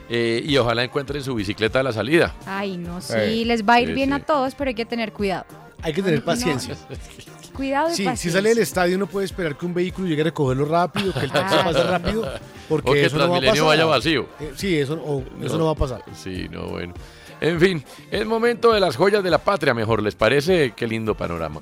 Eh, 0.10 0.44
y 0.46 0.58
ojalá 0.58 0.84
encuentren 0.84 1.24
su 1.24 1.34
bicicleta 1.34 1.80
a 1.80 1.84
la 1.84 1.94
salida. 1.94 2.36
Ay, 2.46 2.76
no, 2.78 3.00
sí, 3.00 3.14
Eh, 3.16 3.44
les 3.46 3.64
va 3.64 3.76
a 3.76 3.82
ir 3.82 3.88
sí, 3.88 3.94
bien 3.94 4.10
sí. 4.10 4.16
a 4.16 4.20
todos, 4.20 4.54
pero 4.56 4.68
hay 4.68 4.76
que 4.76 4.86
tener 4.86 5.14
cuidado. 5.14 5.46
Hay 5.82 5.94
que 5.94 6.02
tener 6.04 6.22
paciencia. 6.26 6.76
Cuidado 7.60 7.90
y 7.92 7.94
Sí, 7.96 8.08
si 8.16 8.32
sale 8.32 8.50
del 8.50 8.60
estadio 8.60 8.98
no 8.98 9.06
puede 9.08 9.26
esperar 9.26 9.58
que 9.58 9.66
un 9.66 9.74
vehículo 9.74 10.08
llegue 10.08 10.22
a 10.22 10.26
recogerlo 10.26 10.64
rápido, 10.64 11.12
que 11.14 11.20
el 11.20 11.32
taxi 11.32 11.56
Ah. 11.60 11.64
pase 11.66 11.84
rápido, 11.84 12.26
porque 12.70 12.90
O 12.90 12.94
que 12.94 13.06
eso 13.06 13.18
no 13.18 13.30
va 13.30 13.38
a 13.38 13.42
pasar. 13.42 13.66
vaya 13.66 13.86
vacío. 13.86 14.28
Eh, 14.40 14.54
sí, 14.56 14.78
eso, 14.78 14.94
o- 14.94 15.24
eso 15.44 15.58
no 15.58 15.66
va 15.66 15.72
a 15.72 15.76
pasar. 15.76 16.02
Sí, 16.16 16.48
no, 16.50 16.68
bueno. 16.68 16.94
En 17.42 17.60
fin, 17.60 17.84
es 18.12 18.26
momento 18.26 18.72
de 18.72 18.80
las 18.80 18.96
joyas 18.96 19.24
de 19.24 19.30
la 19.30 19.38
patria, 19.40 19.74
mejor. 19.74 20.02
¿Les 20.02 20.16
parece? 20.16 20.72
Qué 20.76 20.88
lindo 20.88 21.16
panorama. 21.16 21.62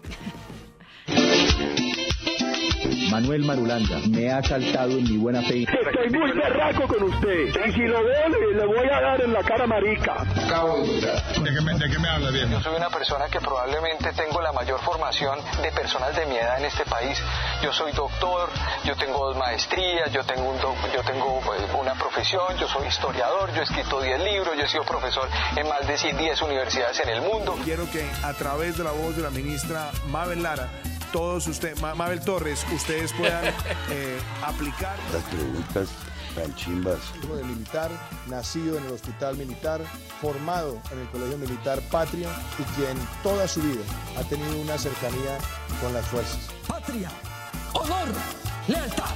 Manuel 3.18 3.46
Marulanda 3.46 3.98
me 4.10 4.32
ha 4.32 4.44
saltado 4.44 4.92
en 4.92 5.04
mi 5.06 5.18
buena 5.18 5.42
fe. 5.42 5.64
Estoy 5.64 6.20
muy 6.20 6.32
berraco 6.34 6.88
con 6.88 7.02
usted. 7.02 7.48
Y 7.66 7.72
si 7.72 7.80
lo 7.88 8.04
veo, 8.04 8.30
le, 8.30 8.54
le 8.54 8.66
voy 8.68 8.88
a 8.94 9.02
dar 9.02 9.20
en 9.22 9.34
la 9.34 9.42
cara 9.42 9.66
marica. 9.66 10.24
¿De 10.24 11.50
qué 11.52 11.62
me, 11.64 11.74
de 11.80 11.90
qué 11.90 11.98
me 11.98 12.08
habla, 12.10 12.30
bien? 12.30 12.52
Yo 12.52 12.62
soy 12.62 12.76
una 12.76 12.92
persona 12.92 13.26
que 13.32 13.40
probablemente 13.40 14.14
tengo 14.14 14.40
la 14.40 14.52
mayor 14.52 14.80
formación 14.82 15.40
de 15.64 15.72
personas 15.72 16.16
de 16.16 16.28
mi 16.28 16.36
edad 16.36 16.60
en 16.60 16.66
este 16.66 16.86
país. 16.86 17.18
Yo 17.64 17.74
soy 17.74 17.92
doctor, 17.94 18.50
yo 18.86 18.96
tengo 18.98 19.26
dos 19.30 19.36
maestrías, 19.38 20.12
yo 20.14 20.24
tengo, 20.24 20.52
un 20.52 20.62
doc- 20.62 20.78
yo 20.94 21.02
tengo 21.02 21.42
pues, 21.44 21.60
una 21.74 21.96
profesión, 21.96 22.56
yo 22.60 22.68
soy 22.68 22.86
historiador, 22.86 23.52
yo 23.56 23.62
he 23.62 23.64
escrito 23.64 24.00
10 24.00 24.20
libros, 24.32 24.56
yo 24.56 24.64
he 24.64 24.68
sido 24.68 24.84
profesor 24.84 25.28
en 25.56 25.68
más 25.68 25.88
de 25.88 25.98
10 26.14 26.40
universidades 26.44 27.00
en 27.00 27.10
el 27.10 27.22
mundo. 27.24 27.58
Quiero 27.64 27.90
que 27.90 28.06
a 28.24 28.34
través 28.34 28.78
de 28.78 28.84
la 28.84 28.92
voz 28.92 29.16
de 29.18 29.24
la 29.24 29.32
ministra 29.32 29.90
Mabel 30.12 30.44
Lara, 30.44 30.70
todos 31.12 31.48
ustedes, 31.48 31.82
Mabel 31.82 32.20
Torres, 32.22 32.66
ustedes 32.74 33.14
puedan 33.14 33.46
eh, 33.92 34.18
aplicar. 34.44 34.98
Las 35.14 35.24
preguntas 35.24 35.90
tan 36.36 36.54
chimbas. 36.56 37.00
Hijo 37.24 37.36
de 37.36 37.44
militar, 37.44 37.90
nacido 38.28 38.78
en 38.78 38.86
el 38.86 38.92
hospital 38.92 39.38
militar, 39.38 39.82
formado 40.22 40.80
en 40.92 41.00
el 41.00 41.08
colegio 41.08 41.38
militar 41.38 41.82
Patria 41.92 42.30
y 42.60 42.64
quien 42.76 42.98
toda 43.24 43.48
su 43.48 43.62
vida 43.62 43.82
ha 44.18 44.24
tenido 44.24 44.60
una 44.62 44.78
cercanía 44.78 45.38
con 45.82 45.94
las 45.94 46.06
fuerzas. 46.08 46.50
Patria, 46.68 47.10
honor, 47.74 48.08
lealtad. 48.68 49.16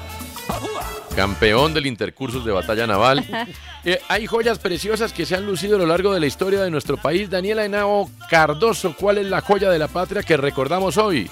Campeón 1.15 1.73
del 1.73 1.85
Intercursos 1.85 2.43
de 2.43 2.51
Batalla 2.51 2.87
Naval. 2.87 3.25
Eh, 3.83 3.99
hay 4.09 4.27
joyas 4.27 4.59
preciosas 4.59 5.11
que 5.11 5.25
se 5.25 5.35
han 5.35 5.47
lucido 5.47 5.75
a 5.75 5.79
lo 5.79 5.87
largo 5.87 6.13
de 6.13 6.19
la 6.19 6.27
historia 6.27 6.61
de 6.61 6.69
nuestro 6.69 6.97
país. 6.97 7.31
Daniela 7.31 7.65
Henao 7.65 8.11
Cardoso, 8.29 8.95
¿cuál 8.95 9.17
es 9.17 9.25
la 9.25 9.41
joya 9.41 9.71
de 9.71 9.79
la 9.79 9.87
patria 9.87 10.21
que 10.21 10.37
recordamos 10.37 10.97
hoy? 10.97 11.31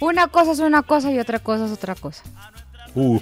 Una 0.00 0.28
cosa 0.28 0.52
es 0.52 0.58
una 0.58 0.82
cosa 0.82 1.10
y 1.12 1.18
otra 1.18 1.38
cosa 1.38 1.66
es 1.66 1.72
otra 1.72 1.94
cosa. 1.94 2.22
Uh. 2.94 3.20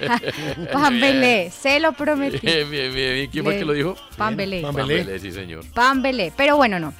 Pambelé, 0.72 1.50
se 1.50 1.78
lo 1.78 1.92
prometí. 1.92 2.38
Bien, 2.38 2.70
bien, 2.70 2.94
bien. 2.94 3.14
bien. 3.14 3.30
¿Quién 3.30 3.44
fue 3.44 3.58
que 3.58 3.64
lo 3.64 3.72
dijo? 3.72 3.96
Pambelé. 4.16 4.62
Pambelé, 4.62 5.18
sí, 5.18 5.30
señor. 5.30 5.64
Pambelé. 5.72 6.32
Pero 6.36 6.56
bueno, 6.56 6.78
no. 6.78 6.94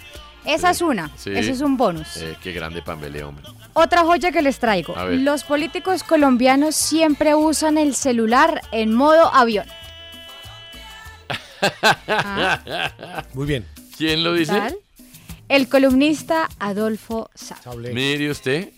Esa 0.44 0.70
es 0.70 0.82
una. 0.82 1.10
Sí. 1.16 1.30
Ese 1.34 1.52
es 1.52 1.62
un 1.62 1.76
bonus. 1.76 2.18
Eh, 2.18 2.36
qué 2.42 2.52
grande 2.52 2.82
Pambelé, 2.82 3.24
hombre. 3.24 3.46
Otra 3.72 4.02
joya 4.02 4.30
que 4.30 4.42
les 4.42 4.58
traigo. 4.58 4.96
A 4.96 5.04
ver. 5.04 5.18
Los 5.20 5.44
políticos 5.44 6.02
colombianos 6.02 6.76
siempre 6.76 7.34
usan 7.34 7.78
el 7.78 7.94
celular 7.94 8.60
en 8.70 8.92
modo 8.92 9.32
avión. 9.34 9.66
Muy 13.34 13.46
bien. 13.46 13.66
¿Quién 13.96 14.22
lo 14.22 14.34
dice? 14.34 14.52
¿Tal? 14.52 14.76
El 15.48 15.68
columnista 15.68 16.48
Adolfo 16.58 17.30
Sá. 17.34 17.56
Mire 17.92 18.30
usted. 18.30 18.70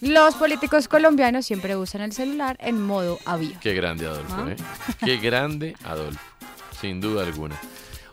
Los 0.00 0.34
políticos 0.34 0.88
colombianos 0.88 1.46
siempre 1.46 1.76
usan 1.76 2.02
el 2.02 2.12
celular 2.12 2.56
en 2.60 2.80
modo 2.80 3.18
avión. 3.24 3.54
Qué 3.60 3.74
grande 3.74 4.06
Adolfo, 4.06 4.34
Ah. 4.36 4.50
¿eh? 4.50 4.56
Qué 5.04 5.16
grande 5.16 5.74
Adolfo. 5.84 6.20
Sin 6.80 7.00
duda 7.00 7.22
alguna. 7.24 7.58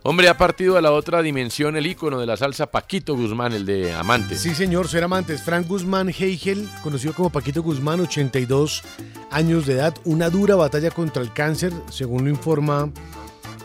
Hombre, 0.05 0.27
ha 0.27 0.37
partido 0.37 0.77
a 0.77 0.81
la 0.81 0.91
otra 0.91 1.21
dimensión 1.21 1.77
el 1.77 1.87
ícono 1.87 2.19
de 2.19 2.25
la 2.25 2.35
salsa 2.35 2.67
Paquito 2.67 3.15
Guzmán, 3.15 3.53
el 3.53 3.65
de 3.65 3.93
Amantes. 3.93 4.41
Sí, 4.41 4.53
señor, 4.53 4.89
ser 4.89 5.03
amantes. 5.05 5.41
Frank 5.43 5.65
Guzmán 5.67 6.09
Heigel, 6.09 6.67
conocido 6.81 7.13
como 7.13 7.29
Paquito 7.29 7.63
Guzmán, 7.63 8.01
82 8.01 8.83
años 9.31 9.65
de 9.65 9.73
edad. 9.75 9.95
Una 10.03 10.29
dura 10.29 10.55
batalla 10.55 10.91
contra 10.91 11.21
el 11.21 11.31
cáncer, 11.31 11.71
según 11.89 12.25
lo 12.25 12.29
informa 12.29 12.89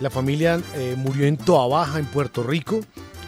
la 0.00 0.10
familia, 0.10 0.60
eh, 0.76 0.94
murió 0.96 1.26
en 1.26 1.36
Toa 1.38 1.66
Baja, 1.66 1.98
en 1.98 2.06
Puerto 2.06 2.44
Rico, 2.44 2.80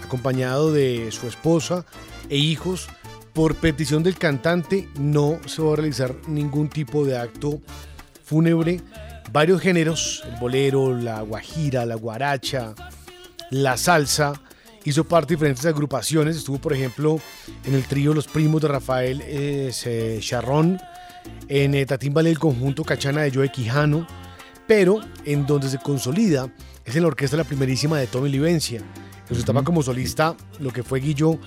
acompañado 0.04 0.73
de 0.73 1.11
su 1.11 1.26
esposa 1.26 1.85
e 2.28 2.37
hijos. 2.37 2.88
Por 3.40 3.54
petición 3.54 4.02
del 4.02 4.18
cantante, 4.18 4.87
no 4.99 5.40
se 5.47 5.62
va 5.62 5.73
a 5.73 5.76
realizar 5.76 6.14
ningún 6.28 6.68
tipo 6.68 7.06
de 7.06 7.16
acto 7.16 7.62
fúnebre. 8.23 8.82
Varios 9.32 9.62
géneros, 9.62 10.23
el 10.30 10.38
bolero, 10.38 10.94
la 10.94 11.23
guajira, 11.23 11.87
la 11.87 11.94
guaracha, 11.94 12.75
la 13.49 13.78
salsa, 13.78 14.35
hizo 14.85 15.04
parte 15.04 15.28
de 15.32 15.37
diferentes 15.37 15.64
agrupaciones. 15.64 16.37
Estuvo, 16.37 16.59
por 16.59 16.75
ejemplo, 16.75 17.18
en 17.64 17.73
el 17.73 17.85
trío 17.85 18.12
Los 18.12 18.26
Primos 18.28 18.61
de 18.61 18.68
Rafael 18.68 19.23
eh, 19.25 19.70
se- 19.73 20.18
Charrón, 20.20 20.78
en 21.49 21.75
eh, 21.75 21.87
Tatímbale 21.87 22.28
el 22.28 22.38
conjunto 22.38 22.85
Cachana 22.85 23.23
de 23.23 23.30
Joe 23.30 23.50
Quijano, 23.50 24.06
pero 24.66 25.00
en 25.25 25.47
donde 25.47 25.70
se 25.70 25.78
consolida 25.78 26.52
es 26.85 26.94
en 26.94 27.00
la 27.04 27.09
orquesta 27.09 27.38
La 27.38 27.44
Primerísima 27.44 27.99
de 27.99 28.06
Tommy 28.06 28.28
Livencia. 28.28 28.82
En 29.30 29.35
su 29.35 29.40
etapa 29.40 29.62
como 29.62 29.82
solista, 29.82 30.37
lo 30.59 30.73
que 30.73 30.82
fue 30.82 31.00
Guillo, 31.00 31.38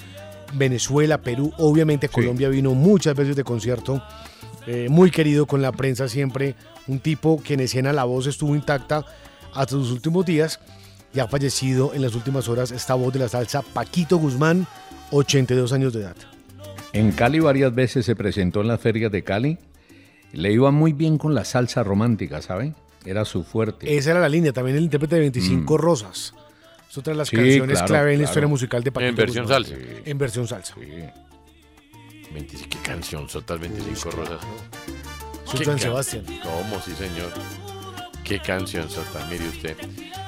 Venezuela, 0.53 1.19
Perú, 1.19 1.53
obviamente 1.57 2.09
Colombia 2.09 2.49
vino 2.49 2.73
muchas 2.73 3.15
veces 3.15 3.35
de 3.35 3.43
concierto, 3.43 4.01
eh, 4.67 4.87
muy 4.89 5.11
querido 5.11 5.45
con 5.45 5.61
la 5.61 5.71
prensa 5.71 6.07
siempre, 6.07 6.55
un 6.87 6.99
tipo 6.99 7.41
que 7.41 7.55
en 7.55 7.61
escena 7.61 7.93
la 7.93 8.03
voz 8.03 8.27
estuvo 8.27 8.55
intacta 8.55 9.05
hasta 9.53 9.71
sus 9.71 9.91
últimos 9.91 10.25
días 10.25 10.59
y 11.13 11.19
ha 11.19 11.27
fallecido 11.27 11.93
en 11.93 12.01
las 12.01 12.15
últimas 12.15 12.47
horas 12.49 12.71
esta 12.71 12.95
voz 12.95 13.13
de 13.13 13.19
la 13.19 13.29
salsa, 13.29 13.61
Paquito 13.61 14.17
Guzmán, 14.17 14.67
82 15.11 15.73
años 15.73 15.93
de 15.93 16.01
edad. 16.01 16.15
En 16.93 17.11
Cali 17.11 17.39
varias 17.39 17.73
veces 17.73 18.05
se 18.05 18.15
presentó 18.15 18.61
en 18.61 18.67
las 18.67 18.79
ferias 18.79 19.11
de 19.11 19.23
Cali. 19.23 19.57
Le 20.31 20.51
iba 20.51 20.71
muy 20.71 20.93
bien 20.93 21.17
con 21.17 21.35
la 21.35 21.45
salsa 21.45 21.83
romántica, 21.83 22.41
¿saben? 22.41 22.75
Era 23.05 23.25
su 23.25 23.43
fuerte. 23.43 23.95
Esa 23.95 24.11
era 24.11 24.19
la 24.19 24.29
línea, 24.29 24.53
también 24.53 24.77
el 24.77 24.83
intérprete 24.83 25.15
de 25.15 25.21
25 25.21 25.77
Rosas. 25.77 26.33
Es 26.93 26.97
otra 26.99 27.13
de 27.13 27.17
las. 27.17 27.27
Sí, 27.29 27.35
canciones 27.37 27.77
claro, 27.79 27.87
clave 27.87 28.13
en 28.13 28.19
la 28.19 28.23
claro. 28.25 28.29
historia 28.31 28.47
musical 28.49 28.83
de 28.83 28.91
Paquito 28.91 29.09
En 29.09 29.15
versión 29.15 29.45
Guzmán. 29.45 29.63
salsa. 29.65 29.81
En 30.05 30.17
versión 30.19 30.47
salsa. 30.47 30.75
25, 32.31 32.69
qué 32.69 32.77
canción, 32.87 33.27
sotas 33.27 33.59
25 33.59 34.11
rosas. 34.11 34.39
Can- 35.65 35.79
Sebastián. 35.79 36.23
¿Cómo? 36.43 36.79
Sí, 36.81 36.91
señor. 36.91 37.31
Qué 38.23 38.39
canción, 38.39 38.87
Sota, 38.91 39.25
mire 39.29 39.47
usted. 39.49 39.75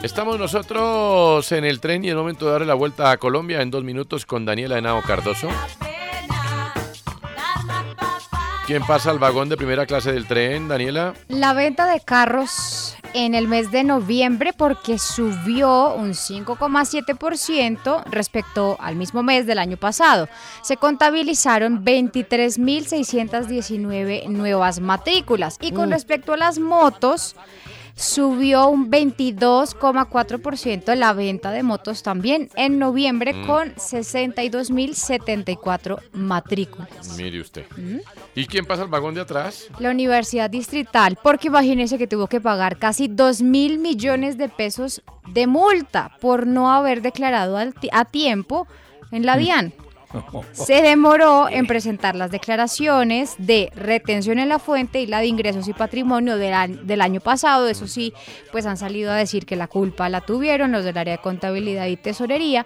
Estamos 0.01 0.39
nosotros 0.39 1.51
en 1.51 1.65
el 1.65 1.79
tren 1.79 2.03
y 2.03 2.09
es 2.09 2.15
momento 2.15 2.45
de 2.47 2.51
darle 2.53 2.65
la 2.67 2.73
vuelta 2.73 3.11
a 3.11 3.17
Colombia 3.17 3.61
en 3.61 3.69
dos 3.69 3.83
minutos 3.83 4.25
con 4.25 4.43
Daniela 4.43 4.79
Henao 4.79 5.03
Cardoso. 5.03 5.47
¿Quién 8.65 8.83
pasa 8.87 9.11
al 9.11 9.19
vagón 9.19 9.47
de 9.49 9.57
primera 9.57 9.85
clase 9.85 10.11
del 10.11 10.25
tren, 10.25 10.67
Daniela? 10.67 11.13
La 11.27 11.53
venta 11.53 11.85
de 11.87 11.99
carros 12.01 12.94
en 13.15 13.33
el 13.33 13.47
mes 13.47 13.71
de 13.71 13.85
noviembre 13.85 14.51
porque 14.51 14.99
subió 14.99 15.93
un 15.95 16.09
5,7% 16.13 18.03
respecto 18.11 18.75
al 18.81 18.97
mismo 18.97 19.23
mes 19.23 19.47
del 19.47 19.57
año 19.57 19.77
pasado. 19.77 20.27
Se 20.61 20.75
contabilizaron 20.75 21.85
23.619 21.85 24.27
nuevas 24.27 24.81
matrículas 24.81 25.57
y 25.61 25.71
con 25.71 25.87
Mm. 25.89 25.93
respecto 25.93 26.33
a 26.33 26.37
las 26.37 26.59
motos 26.59 27.37
subió 27.95 28.67
un 28.67 28.91
22,4% 28.91 30.93
la 30.95 31.13
venta 31.13 31.51
de 31.51 31.63
motos 31.63 32.03
también 32.03 32.49
en 32.55 32.77
noviembre 32.77 33.33
Mm. 33.33 33.47
con 33.47 33.73
62.074 33.75 35.99
matrículas. 36.13 37.17
Mire 37.17 37.39
usted. 37.41 37.65
¿Y 38.35 38.45
quién 38.47 38.65
pasa 38.65 38.83
al 38.83 38.89
vagón 38.89 39.15
de 39.15 39.21
atrás? 39.21 39.67
La 39.79 39.91
Universidad 39.91 40.49
Distrital, 40.49 41.17
porque 41.23 41.47
imagínese 41.47 41.97
que 41.97 42.07
tuvo 42.07 42.27
que 42.27 42.41
pagar 42.41 42.77
casi 42.77 43.07
2 43.07 43.41
mil 43.41 43.79
millones 43.79 44.37
de 44.37 44.49
pesos 44.49 45.01
de 45.27 45.47
multa 45.47 46.11
por 46.19 46.45
no 46.47 46.69
haber 46.71 47.01
declarado 47.01 47.57
a 47.57 48.05
tiempo 48.05 48.67
en 49.11 49.25
la 49.25 49.37
DIAN. 49.37 49.73
Se 50.53 50.81
demoró 50.81 51.49
en 51.49 51.67
presentar 51.67 52.15
las 52.15 52.31
declaraciones 52.31 53.35
de 53.37 53.71
retención 53.75 54.39
en 54.39 54.49
la 54.49 54.59
fuente 54.59 55.01
y 55.01 55.07
la 55.07 55.19
de 55.19 55.27
ingresos 55.27 55.67
y 55.67 55.73
patrimonio 55.73 56.37
del, 56.37 56.85
del 56.85 57.01
año 57.01 57.21
pasado. 57.21 57.67
Eso 57.67 57.87
sí, 57.87 58.13
pues 58.51 58.65
han 58.65 58.77
salido 58.77 59.11
a 59.11 59.15
decir 59.15 59.45
que 59.45 59.55
la 59.55 59.67
culpa 59.67 60.09
la 60.09 60.21
tuvieron 60.21 60.71
los 60.71 60.83
del 60.83 60.97
área 60.97 61.17
de 61.17 61.21
contabilidad 61.21 61.87
y 61.87 61.97
tesorería. 61.97 62.65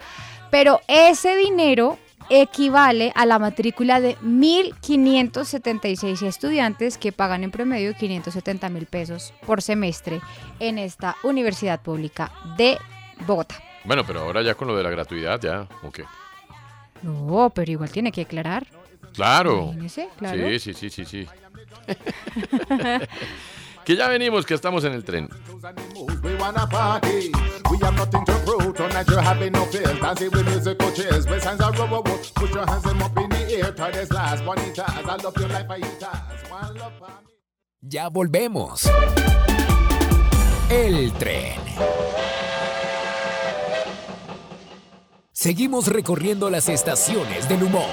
Pero 0.51 0.81
ese 0.87 1.35
dinero 1.35 1.97
equivale 2.29 3.11
a 3.15 3.25
la 3.25 3.39
matrícula 3.39 3.99
de 3.99 4.17
1.576 4.19 6.21
estudiantes 6.23 6.97
que 6.97 7.11
pagan 7.11 7.43
en 7.43 7.51
promedio 7.51 7.93
570 7.95 8.69
mil 8.69 8.85
pesos 8.85 9.33
por 9.45 9.61
semestre 9.61 10.21
en 10.59 10.77
esta 10.77 11.17
universidad 11.23 11.81
pública 11.81 12.31
de 12.57 12.77
Bogotá. 13.25 13.55
Bueno, 13.83 14.03
pero 14.05 14.21
ahora 14.21 14.41
ya 14.41 14.55
con 14.55 14.67
lo 14.67 14.77
de 14.77 14.83
la 14.83 14.89
gratuidad, 14.89 15.39
ya, 15.41 15.67
¿o 15.83 15.91
qué? 15.91 16.03
No, 17.01 17.49
pero 17.53 17.71
igual 17.71 17.91
tiene 17.91 18.11
que 18.11 18.21
aclarar. 18.21 18.67
Claro. 19.13 19.73
Claro. 20.17 20.49
Sí, 20.49 20.59
sí, 20.59 20.73
sí, 20.73 20.89
sí, 20.89 21.05
sí. 21.05 21.27
que 23.85 23.95
ya 23.95 24.07
venimos, 24.07 24.45
que 24.45 24.53
estamos 24.53 24.83
en 24.83 24.93
el 24.93 25.03
tren. 25.03 25.29
Ya 37.81 38.09
volvemos. 38.09 38.89
El 40.69 41.11
tren. 41.13 41.59
Seguimos 45.39 45.87
recorriendo 45.87 46.49
las 46.49 46.67
estaciones 46.67 47.47
del 47.47 47.63
humor. 47.63 47.87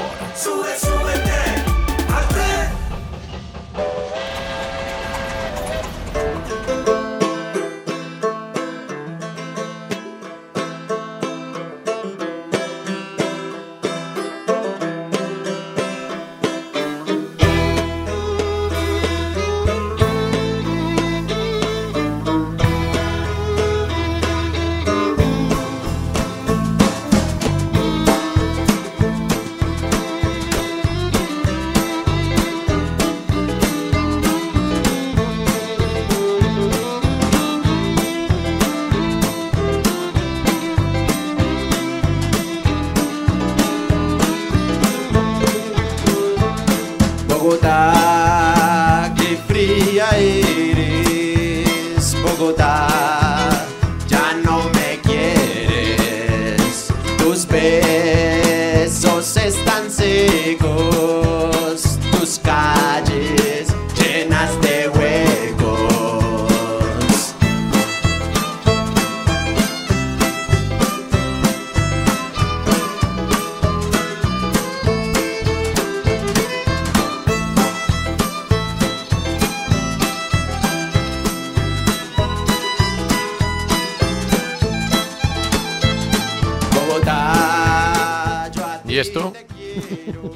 ¿Y 88.97 88.99
esto? 88.99 89.31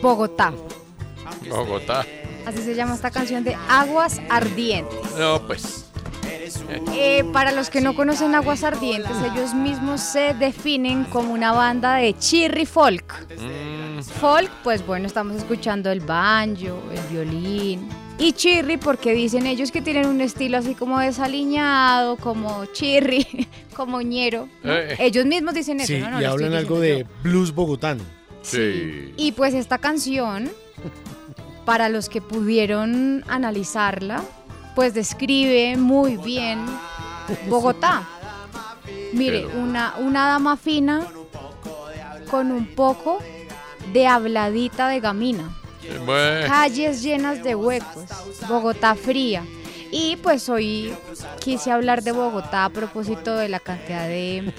Bogotá. 0.03 0.53
Bogotá. 1.49 2.05
Así 2.45 2.59
se 2.59 2.75
llama 2.75 2.95
esta 2.95 3.11
canción 3.11 3.43
de 3.43 3.57
Aguas 3.71 4.21
Ardientes. 4.29 4.99
No, 5.19 5.41
pues. 5.47 5.87
Eh, 6.93 7.25
para 7.33 7.53
los 7.53 7.71
que 7.71 7.81
no 7.81 7.95
conocen 7.95 8.35
Aguas 8.35 8.63
Ardientes, 8.63 9.17
ellos 9.33 9.55
mismos 9.55 10.03
se 10.03 10.35
definen 10.35 11.05
como 11.05 11.33
una 11.33 11.53
banda 11.53 11.95
de 11.95 12.13
chirri 12.19 12.67
folk. 12.67 13.27
Mm, 13.41 14.03
Folk, 14.03 14.51
pues 14.63 14.87
bueno, 14.87 15.07
estamos 15.07 15.37
escuchando 15.37 15.91
el 15.91 16.01
banjo, 16.01 16.83
el 16.93 17.01
violín. 17.11 17.89
Y 18.19 18.35
chirri, 18.35 18.77
porque 18.77 19.15
dicen 19.15 19.47
ellos 19.47 19.73
que 19.73 19.81
tienen 19.81 20.05
un 20.05 20.21
estilo 20.21 20.59
así 20.59 20.75
como 20.75 20.99
desaliñado, 21.01 22.19
como 22.19 22.67
chirri, 22.67 23.27
como 23.75 24.03
ñero. 24.03 24.51
¿no? 24.63 24.75
Eh. 24.75 24.97
Ellos 24.99 25.25
mismos 25.25 25.55
dicen 25.55 25.81
eso, 25.81 25.95
Sí, 25.95 25.99
¿no? 25.99 26.11
No 26.11 26.21
y 26.21 26.25
hablan 26.27 26.53
algo 26.53 26.79
de 26.79 27.07
blues 27.23 27.55
bogotano. 27.55 28.20
Sí. 28.43 29.15
Y 29.17 29.33
pues 29.33 29.55
esta 29.55 29.79
canción, 29.79 30.51
para 31.65 31.89
los 31.89 32.09
que 32.09 32.21
pudieron 32.21 33.25
analizarla, 33.29 34.23
pues 34.75 34.95
describe 34.95 35.77
muy 35.77 36.17
bien 36.17 36.65
Bogotá. 37.49 38.09
Mire, 39.13 39.47
una, 39.47 39.95
una 39.99 40.29
dama 40.29 40.57
fina 40.57 41.07
con 42.31 42.51
un 42.51 42.75
poco 42.75 43.19
de 43.93 44.07
habladita 44.07 44.89
de 44.89 45.01
gamina. 45.01 45.57
Bueno. 46.05 46.47
Calles 46.47 47.03
llenas 47.03 47.43
de 47.43 47.55
huecos, 47.55 48.05
Bogotá 48.49 48.95
fría. 48.95 49.45
Y 49.93 50.17
pues 50.17 50.49
hoy 50.49 50.95
quise 51.41 51.73
hablar 51.73 52.03
de 52.03 52.13
Bogotá 52.13 52.65
a 52.67 52.71
propósito 52.71 53.35
de 53.37 53.49
la 53.49 53.59
cantidad 53.59 54.07
de 54.07 54.53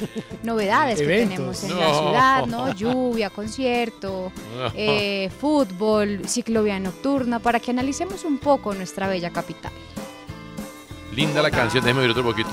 novedades 0.43 0.97
que 0.99 1.05
Eventos. 1.05 1.29
tenemos 1.61 1.63
en 1.63 1.79
la 1.79 1.93
ciudad, 1.93 2.45
¿no? 2.47 2.73
Lluvia, 2.73 3.29
concierto, 3.29 4.31
No. 4.57 4.71
eh, 4.75 5.29
fútbol, 5.39 6.21
ciclovía 6.27 6.79
nocturna, 6.79 7.39
para 7.39 7.59
que 7.61 7.71
analicemos 7.71 8.25
un 8.25 8.39
poco 8.39 8.73
nuestra 8.73 9.07
bella 9.07 9.29
capital. 9.31 9.71
Linda 11.15 11.41
la 11.41 11.51
canción, 11.51 11.83
déjeme 11.83 12.01
oír 12.01 12.11
otro 12.11 12.23
poquito. 12.23 12.49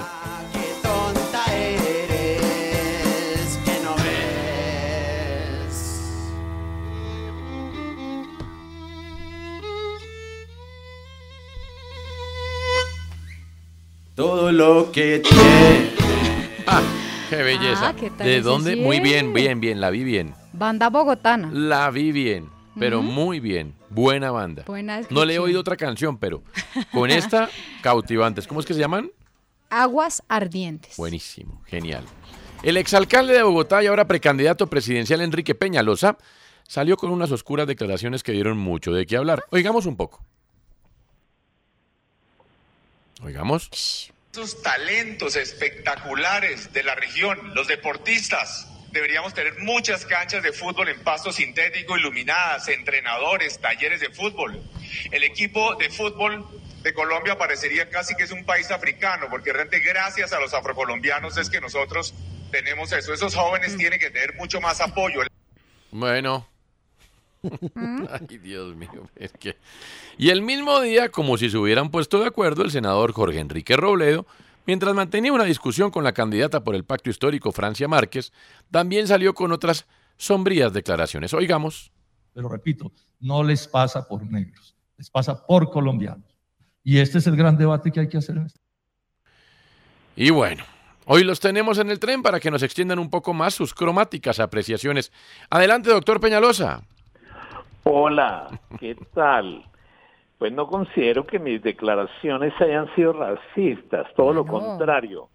Todo 14.19 14.51
lo 14.51 14.91
que 14.91 15.21
tiene. 15.21 15.93
Ah, 16.67 16.83
qué 17.31 17.37
belleza. 17.37 17.91
Ah, 17.91 17.95
¿qué 17.95 18.11
tal 18.11 18.27
¿De 18.27 18.41
dónde? 18.41 18.75
Muy 18.75 18.99
bien, 18.99 19.33
bien, 19.33 19.61
bien, 19.61 19.81
la 19.81 19.91
vi 19.91 20.03
bien. 20.03 20.35
Banda 20.53 20.91
bogotana. 20.91 21.51
La 21.53 21.89
vi 21.93 22.11
bien, 22.11 22.51
pero 22.77 23.01
muy 23.01 23.39
bien. 23.39 23.77
Buena 23.91 24.33
banda. 24.33 24.65
Buena 24.67 25.03
No 25.11 25.25
le 25.25 25.35
he 25.35 25.39
oído 25.39 25.61
otra 25.61 25.77
canción, 25.77 26.19
pero 26.19 26.43
con 26.91 27.13
esta, 27.13 27.49
cautivantes. 27.81 28.49
¿Cómo 28.49 28.59
es 28.59 28.67
que 28.67 28.75
se 28.75 28.81
llaman? 28.81 29.13
Aguas 29.71 30.21
ardientes. 30.27 30.97
Buenísimo, 30.97 31.63
genial. 31.67 32.03
El 32.65 32.77
exalcalde 32.77 33.35
de 33.35 33.45
Bogotá 33.45 33.85
y 33.85 33.87
ahora 33.87 34.09
precandidato 34.09 34.67
presidencial 34.67 35.21
Enrique 35.21 35.55
Peñalosa 35.55 36.19
salió 36.67 36.97
con 36.97 37.13
unas 37.13 37.31
oscuras 37.31 37.69
declaraciones 37.69 38.25
que 38.25 38.33
dieron 38.33 38.59
mucho 38.59 38.93
de 38.93 39.07
qué 39.07 39.17
hablar. 39.17 39.45
Oigamos 39.53 39.87
un 39.87 39.97
poco. 39.97 40.25
Oigamos. 43.23 44.13
Esos 44.33 44.63
talentos 44.63 45.37
espectaculares 45.37 46.73
de 46.73 46.83
la 46.83 46.95
región, 46.95 47.55
los 47.55 47.67
deportistas. 47.67 48.67
Deberíamos 48.93 49.35
tener 49.35 49.59
muchas 49.59 50.07
canchas 50.07 50.43
de 50.43 50.53
fútbol 50.53 50.89
en 50.89 51.03
pasto 51.03 51.33
sintético, 51.33 51.97
iluminadas, 51.97 52.69
entrenadores, 52.69 53.59
talleres 53.61 54.01
de 54.01 54.11
fútbol. 54.11 54.63
El 55.11 55.25
equipo 55.25 55.75
de 55.77 55.91
fútbol 55.91 56.47
de 56.83 56.95
Colombia 56.95 57.37
parecería 57.37 57.91
casi 57.91 58.15
que 58.15 58.25
es 58.25 58.31
un 58.31 58.45
país 58.45 58.71
africano, 58.71 59.27
porque 59.29 59.53
realmente 59.53 59.81
gracias 59.81 60.33
a 60.33 60.41
los 60.41 60.55
afrocolombianos 60.55 61.37
es 61.37 61.51
que 61.51 61.61
nosotros 61.61 62.15
tenemos 62.51 62.93
eso. 62.93 63.13
Esos 63.13 63.35
jóvenes 63.35 63.77
tienen 63.77 63.99
que 63.99 64.11
tener 64.11 64.35
mucho 64.37 64.61
más 64.61 64.81
apoyo. 64.81 65.23
Bueno. 65.91 66.49
Ay, 68.11 68.39
Dios 68.39 68.75
mío. 68.75 69.09
Es 69.17 69.33
que... 69.33 69.57
Y 70.17 70.31
el 70.31 70.43
mismo 70.43 70.81
día, 70.81 71.11
como 71.11 71.37
si 71.39 71.51
se 71.51 71.59
hubieran 71.59 71.91
puesto 71.91 72.21
de 72.21 72.27
acuerdo, 72.27 72.63
el 72.63 72.71
senador 72.71 73.13
Jorge 73.13 73.39
Enrique 73.39 73.77
Robledo, 73.77 74.27
mientras 74.67 74.95
mantenía 74.95 75.33
una 75.33 75.45
discusión 75.45 75.91
con 75.91 76.05
la 76.05 76.13
candidata 76.13 76.65
por 76.65 76.75
el 76.75 76.85
pacto 76.85 77.11
histórico 77.11 77.53
Francia 77.53 77.89
Márquez, 77.89 78.33
también 78.71 79.07
salió 79.07 79.35
con 79.35 79.53
otras 79.53 79.87
sombrías 80.17 80.73
declaraciones. 80.73 81.33
Oigamos. 81.33 81.93
Pero 82.35 82.49
repito, 82.49 82.93
no 83.21 83.43
les 83.43 83.67
pasa 83.67 84.07
por 84.07 84.25
negros, 84.31 84.77
les 84.97 85.11
pasa 85.11 85.47
por 85.47 85.71
colombianos. 85.71 86.37
Y 86.85 86.99
este 86.99 87.19
es 87.19 87.27
el 87.27 87.37
gran 87.37 87.57
debate 87.57 87.91
que 87.91 88.01
hay 88.01 88.09
que 88.09 88.19
hacer 88.19 88.37
en 88.37 88.47
este. 88.47 88.61
Y 90.17 90.31
bueno, 90.31 90.65
hoy 91.05 91.23
los 91.23 91.39
tenemos 91.39 91.79
en 91.79 91.91
el 91.91 91.99
tren 91.99 92.23
para 92.23 92.41
que 92.41 92.51
nos 92.51 92.63
extiendan 92.63 92.99
un 92.99 93.11
poco 93.11 93.33
más 93.33 93.55
sus 93.55 93.73
cromáticas 93.73 94.41
apreciaciones. 94.41 95.13
Adelante, 95.49 95.91
doctor 95.91 96.21
Peñalosa. 96.21 96.83
Hola, 97.91 98.49
¿qué 98.79 98.95
tal? 99.15 99.65
Pues 100.37 100.53
no 100.53 100.67
considero 100.67 101.27
que 101.27 101.39
mis 101.39 101.63
declaraciones 101.63 102.53
hayan 102.61 102.95
sido 102.95 103.15
racistas, 103.15 104.07
todo 104.15 104.35
lo 104.35 104.45
contrario. 104.45 105.31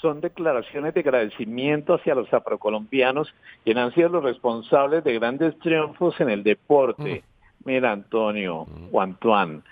Son 0.00 0.20
declaraciones 0.20 0.94
de 0.94 1.00
agradecimiento 1.00 1.94
hacia 1.94 2.16
los 2.16 2.34
afrocolombianos, 2.34 3.32
quienes 3.62 3.84
han 3.84 3.94
sido 3.94 4.08
los 4.08 4.24
responsables 4.24 5.04
de 5.04 5.14
grandes 5.14 5.56
triunfos 5.60 6.20
en 6.20 6.30
el 6.30 6.42
deporte. 6.42 7.22
Mira, 7.64 7.92
Antonio 7.92 8.66
o 8.90 9.00
Antoine, 9.00 9.62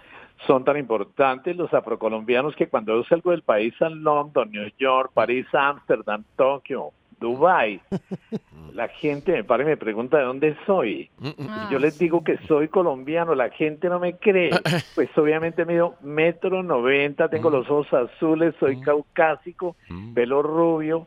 son 0.46 0.64
tan 0.64 0.76
importantes 0.76 1.56
los 1.56 1.74
afrocolombianos 1.74 2.54
que 2.54 2.68
cuando 2.68 2.94
yo 2.94 3.02
salgo 3.08 3.32
del 3.32 3.42
país 3.42 3.74
a 3.82 3.88
London, 3.88 4.52
New 4.52 4.70
York, 4.78 5.10
París, 5.14 5.46
Ámsterdam, 5.52 6.22
Tokio, 6.36 6.92
Dubai, 7.20 7.80
la 8.74 8.88
gente 8.88 9.32
me 9.32 9.44
para 9.44 9.62
y 9.62 9.66
me 9.66 9.76
pregunta 9.76 10.18
de 10.18 10.24
dónde 10.24 10.56
soy. 10.66 11.10
Y 11.20 11.72
yo 11.72 11.78
les 11.78 11.98
digo 11.98 12.24
que 12.24 12.38
soy 12.48 12.68
colombiano, 12.68 13.34
la 13.34 13.50
gente 13.50 13.88
no 13.88 14.00
me 14.00 14.16
cree. 14.16 14.50
Pues 14.94 15.10
obviamente 15.16 15.64
mido 15.64 15.96
metro 16.02 16.62
noventa, 16.62 17.28
tengo 17.28 17.50
los 17.50 17.68
ojos 17.70 17.92
azules, 17.92 18.54
soy 18.58 18.80
caucásico, 18.80 19.76
pelo 20.14 20.42
rubio. 20.42 21.06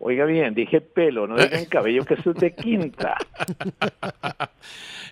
Oiga 0.00 0.24
bien, 0.24 0.54
dije 0.54 0.80
pelo, 0.80 1.26
no 1.26 1.36
digan 1.36 1.64
cabello, 1.70 2.04
que 2.04 2.14
eso 2.14 2.32
es 2.32 2.36
de 2.36 2.54
quinta. 2.54 3.16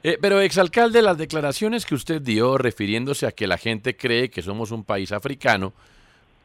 Eh, 0.02 0.18
pero, 0.20 0.40
exalcalde, 0.40 1.00
las 1.00 1.16
declaraciones 1.16 1.87
que 1.87 1.94
usted 1.94 2.20
dio 2.20 2.59
refiriéndose 2.59 3.26
a 3.26 3.33
que 3.33 3.46
la 3.46 3.57
gente 3.57 3.96
cree 3.96 4.31
que 4.31 4.42
somos 4.42 4.72
un 4.72 4.85
país 4.85 5.12
africano, 5.12 5.72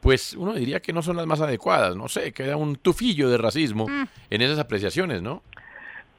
pues 0.02 0.34
uno 0.34 0.54
diría 0.54 0.80
que 0.80 0.94
no 0.94 1.02
son 1.02 1.18
las 1.18 1.26
más 1.26 1.42
adecuadas. 1.42 1.96
No 1.96 2.08
sé, 2.08 2.32
queda 2.32 2.56
un 2.58 2.76
tufillo 2.76 3.30
de 3.30 3.38
racismo 3.38 3.88
en 4.30 4.42
esas 4.42 4.60
apreciaciones, 4.60 5.22
¿no? 5.22 5.42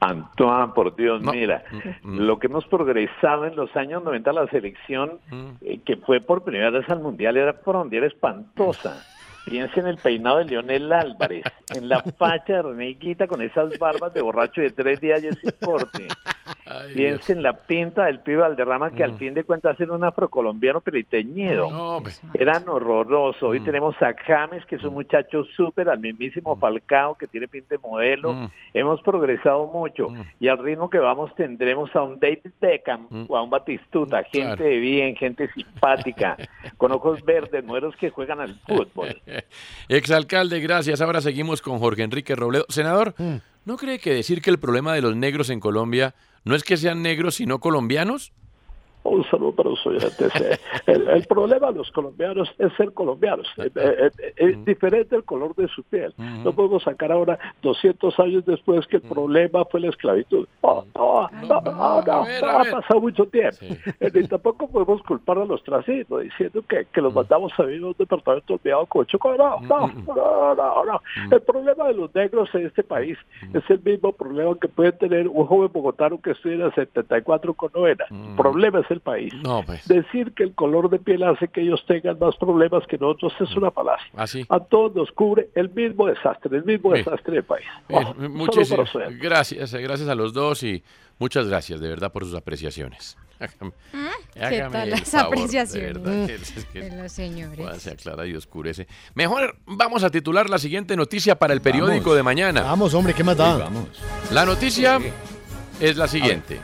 Antoine, 0.01 0.71
por 0.73 0.95
Dios, 0.95 1.21
No. 1.21 1.33
mira, 1.33 1.63
Mm. 2.03 2.19
lo 2.19 2.39
que 2.39 2.47
hemos 2.47 2.65
progresado 2.67 3.45
en 3.45 3.55
los 3.57 3.75
años 3.75 4.01
90, 4.03 4.31
la 4.31 4.47
selección 4.47 5.19
eh, 5.61 5.79
que 5.85 5.97
fue 5.97 6.21
por 6.21 6.43
primera 6.43 6.69
vez 6.69 6.87
al 6.89 7.01
Mundial 7.01 7.35
era 7.35 7.53
frondiera 7.53 8.07
espantosa. 8.07 9.05
Piensa 9.45 9.79
en 9.79 9.87
el 9.87 9.97
peinado 9.97 10.37
de 10.37 10.45
Leonel 10.45 10.91
Álvarez, 10.93 11.43
en 11.75 11.89
la 11.89 12.01
facha 12.17 12.53
de 12.53 12.61
René 12.61 12.89
Higuita 12.91 13.27
con 13.27 13.41
esas 13.41 13.77
barbas 13.79 14.13
de 14.13 14.21
borracho 14.21 14.61
de 14.61 14.69
tres 14.69 15.01
días 15.01 15.21
y 15.23 15.27
ese 15.27 15.51
corte. 15.57 16.07
Piensa 16.93 17.33
en 17.33 17.43
la 17.43 17.53
pinta 17.53 18.05
del 18.05 18.19
pibe 18.19 18.37
Valderrama 18.37 18.91
que 18.91 19.03
al 19.03 19.17
fin 19.17 19.33
de 19.33 19.43
cuentas 19.43 19.79
era 19.79 19.93
un 19.93 20.03
afrocolombiano 20.03 20.81
periteñido. 20.81 21.69
No. 21.69 22.03
Eran 22.33 22.67
horrorosos. 22.67 23.43
Hoy 23.43 23.59
tenemos 23.61 23.95
a 24.01 24.13
James, 24.25 24.65
que 24.65 24.75
es 24.75 24.83
un 24.83 24.93
muchacho 24.93 25.43
súper, 25.55 25.89
al 25.89 25.99
mismísimo 25.99 26.55
Falcao, 26.55 27.15
que 27.15 27.27
tiene 27.27 27.47
pinta 27.47 27.75
de 27.75 27.79
modelo. 27.79 28.33
Mm. 28.33 28.47
Hemos 28.73 29.01
progresado 29.01 29.67
mucho. 29.67 30.07
Y 30.39 30.47
al 30.47 30.57
ritmo 30.57 30.89
que 30.89 30.99
vamos 30.99 31.33
tendremos 31.35 31.95
a 31.95 32.03
un 32.03 32.19
David 32.19 32.51
Beckham 32.59 33.07
o 33.27 33.37
a 33.37 33.43
un 33.43 33.49
Batistuta, 33.49 34.23
gente 34.23 34.39
Claro. 34.39 34.63
de 34.63 34.77
bien, 34.77 35.15
gente 35.15 35.49
simpática, 35.53 36.37
con 36.77 36.91
ojos 36.91 37.23
verdes, 37.23 37.63
modelos 37.63 37.95
que 37.97 38.09
juegan 38.09 38.39
al 38.39 38.55
fútbol. 38.67 39.21
Exalcalde, 39.89 40.59
gracias. 40.59 41.01
Ahora 41.01 41.21
seguimos 41.21 41.61
con 41.61 41.79
Jorge 41.79 42.03
Enrique 42.03 42.35
Robledo. 42.35 42.65
Senador, 42.69 43.13
¿no 43.65 43.77
cree 43.77 43.99
que 43.99 44.13
decir 44.13 44.41
que 44.41 44.49
el 44.49 44.59
problema 44.59 44.93
de 44.93 45.01
los 45.01 45.15
negros 45.15 45.49
en 45.49 45.59
Colombia 45.59 46.13
no 46.43 46.55
es 46.55 46.63
que 46.63 46.77
sean 46.77 47.01
negros, 47.01 47.35
sino 47.35 47.59
colombianos? 47.59 48.33
Un 49.03 49.23
saludo 49.25 49.53
para 49.53 49.69
los 49.69 49.85
oyentes. 49.87 50.31
Eh, 50.41 50.57
El, 50.85 51.07
el 51.07 51.25
problema 51.25 51.71
de 51.71 51.77
los 51.77 51.91
colombianos 51.91 52.49
es 52.57 52.71
ser 52.73 52.93
colombianos. 52.93 53.47
Eh, 53.57 53.69
eh, 53.75 54.33
Es 54.35 54.65
diferente 54.65 55.15
el 55.15 55.23
color 55.23 55.55
de 55.55 55.67
su 55.69 55.83
piel. 55.83 56.13
No 56.17 56.51
podemos 56.53 56.83
sacar 56.83 57.11
ahora, 57.11 57.39
200 57.61 58.19
años 58.19 58.45
después, 58.45 58.85
que 58.87 58.97
el 58.97 59.01
problema 59.03 59.65
fue 59.65 59.79
la 59.79 59.89
esclavitud. 59.89 60.47
No, 60.61 60.85
no, 60.95 61.29
no, 61.47 61.61
no, 61.61 61.71
no, 61.71 62.01
no, 62.01 62.47
ha 62.49 62.63
pasado 62.65 63.01
mucho 63.01 63.25
tiempo. 63.27 63.57
Ni 64.13 64.27
tampoco 64.27 64.67
podemos 64.69 65.01
culpar 65.03 65.37
a 65.39 65.45
los 65.45 65.63
trasistas 65.63 66.21
diciendo 66.21 66.61
que, 66.67 66.85
que 66.91 67.01
los 67.01 67.13
mandamos 67.13 67.51
a 67.57 67.63
vivir 67.63 67.83
a 67.83 67.87
un 67.87 67.95
departamento 67.97 68.53
olvidado 68.55 68.85
con 68.85 69.05
Choco. 69.05 69.35
No, 69.35 69.59
no, 69.61 69.87
no, 69.87 70.55
no, 70.55 70.85
no. 70.85 71.01
El 71.31 71.41
problema 71.41 71.87
de 71.87 71.93
los 71.93 72.13
negros 72.13 72.49
en 72.53 72.65
este 72.67 72.83
país 72.83 73.17
es 73.53 73.63
el 73.69 73.81
mismo 73.81 74.11
problema 74.11 74.55
que 74.59 74.67
puede 74.67 74.91
tener 74.91 75.27
un 75.27 75.45
joven 75.45 75.71
bogotano 75.71 76.19
que 76.21 76.31
estudia 76.31 76.55
en 76.55 76.61
el 76.63 76.73
74 76.73 77.53
con 77.53 77.71
novena. 77.73 78.05
El 78.09 78.35
problema 78.35 78.79
es 78.89 78.97
el 78.97 79.01
país. 79.01 79.33
No, 79.43 79.63
pues. 79.65 79.87
Decir 79.87 80.33
que 80.33 80.43
el 80.43 80.53
color 80.55 80.89
de 80.89 80.99
piel 80.99 81.23
hace 81.23 81.47
que 81.47 81.61
ellos 81.61 81.83
tengan 81.87 82.17
más 82.19 82.35
problemas 82.37 82.85
que 82.87 82.97
nosotros 82.97 83.33
es 83.39 83.55
una 83.55 83.71
falacia. 83.71 84.07
Así. 84.15 84.45
A 84.49 84.59
todos 84.59 84.95
nos 84.95 85.11
cubre 85.11 85.49
el 85.55 85.69
mismo 85.69 86.07
desastre, 86.07 86.57
el 86.57 86.65
mismo 86.65 86.91
Bien. 86.91 87.03
desastre 87.05 87.33
del 87.35 87.43
país. 87.43 87.65
Oh, 87.89 88.01
solo 88.01 88.29
muchísimas 88.29 88.89
gracias, 89.19 89.73
eh, 89.73 89.81
gracias 89.81 90.09
a 90.09 90.15
los 90.15 90.33
dos 90.33 90.63
y 90.63 90.83
muchas 91.19 91.47
gracias 91.47 91.79
de 91.79 91.87
verdad 91.87 92.11
por 92.11 92.23
sus 92.25 92.35
apreciaciones. 92.35 93.17
Hágame- 93.39 93.73
¿Qué 94.33 94.67
tal 94.71 94.89
las 94.89 95.09
favor, 95.09 95.35
de 95.35 95.41
apreciaciones 95.41 95.93
verdad, 96.03 96.27
que 96.27 96.35
es 96.35 96.65
que- 96.73 96.81
de 96.89 97.01
los 97.03 97.11
señores? 97.11 97.59
Juan 97.59 97.79
se 97.79 97.91
aclara 97.91 98.25
y 98.27 98.35
oscurece. 98.35 98.87
Mejor 99.15 99.55
vamos 99.65 100.03
a 100.03 100.09
titular 100.09 100.49
la 100.49 100.57
siguiente 100.57 100.95
noticia 100.97 101.35
para 101.37 101.53
el 101.53 101.61
periódico 101.61 102.13
de 102.15 102.23
mañana. 102.23 102.61
Vamos, 102.63 102.93
hombre, 102.93 103.13
¿qué 103.13 103.23
más 103.23 103.37
da? 103.37 103.57
vamos. 103.57 103.87
La 104.31 104.45
noticia 104.45 104.99
es 105.79 105.95
la 105.97 106.07
siguiente. 106.07 106.59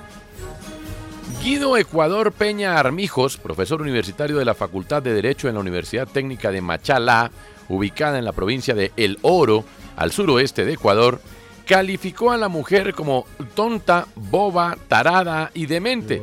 Guido 1.45 1.77
Ecuador 1.77 2.31
Peña 2.31 2.79
Armijos, 2.79 3.37
profesor 3.37 3.79
universitario 3.79 4.37
de 4.37 4.45
la 4.45 4.55
Facultad 4.55 5.03
de 5.03 5.13
Derecho 5.13 5.47
en 5.47 5.53
la 5.53 5.59
Universidad 5.59 6.07
Técnica 6.07 6.49
de 6.49 6.59
Machalá, 6.59 7.29
ubicada 7.69 8.17
en 8.17 8.25
la 8.25 8.31
provincia 8.31 8.73
de 8.73 8.91
El 8.97 9.19
Oro, 9.21 9.63
al 9.95 10.11
suroeste 10.11 10.65
de 10.65 10.73
Ecuador, 10.73 11.21
calificó 11.67 12.31
a 12.31 12.37
la 12.37 12.49
mujer 12.49 12.95
como 12.95 13.27
tonta, 13.53 14.07
boba, 14.15 14.75
tarada 14.87 15.51
y 15.53 15.67
demente, 15.67 16.19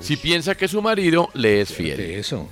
si 0.00 0.16
piensa 0.16 0.54
que 0.54 0.68
su 0.68 0.80
marido 0.80 1.28
le 1.34 1.60
es 1.60 1.70
fiel. 1.70 2.00
eso? 2.00 2.48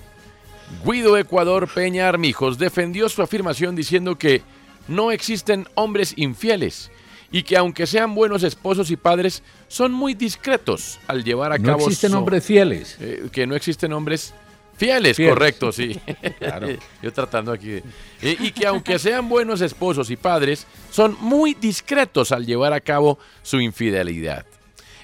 Guido 0.84 1.16
Ecuador 1.16 1.70
Peña 1.72 2.06
Armijos 2.06 2.58
defendió 2.58 3.08
su 3.08 3.22
afirmación 3.22 3.74
diciendo 3.74 4.18
que 4.18 4.42
no 4.88 5.10
existen 5.10 5.66
hombres 5.74 6.12
infieles 6.16 6.90
y 7.32 7.42
que 7.42 7.56
aunque 7.56 7.86
sean 7.86 8.14
buenos 8.14 8.42
esposos 8.42 8.90
y 8.90 8.96
padres, 8.96 9.42
son 9.68 9.92
muy 9.92 10.14
discretos 10.14 10.98
al 11.06 11.22
llevar 11.24 11.52
a 11.52 11.58
No 11.58 11.64
cabo... 11.66 11.84
existen 11.84 12.10
su- 12.12 12.18
hombres 12.18 12.44
fieles. 12.44 12.96
Eh, 13.00 13.28
que 13.32 13.46
no 13.46 13.54
existen 13.54 13.92
hombres 13.92 14.34
fieles, 14.76 15.16
Fieles. 15.16 15.34
correcto, 15.34 15.72
sí. 15.72 16.00
Claro. 16.38 16.68
Yo 17.02 17.12
tratando 17.12 17.52
aquí 17.52 17.68
de... 17.68 17.82
Eh, 18.22 18.36
y 18.40 18.50
que 18.52 18.66
aunque 18.66 18.98
sean 18.98 19.28
buenos 19.28 19.60
esposos 19.60 20.10
y 20.10 20.16
padres, 20.16 20.66
son 20.90 21.16
muy 21.20 21.54
discretos 21.54 22.32
al 22.32 22.46
llevar 22.46 22.72
a 22.72 22.80
cabo 22.80 23.18
su 23.42 23.60
infidelidad. 23.60 24.44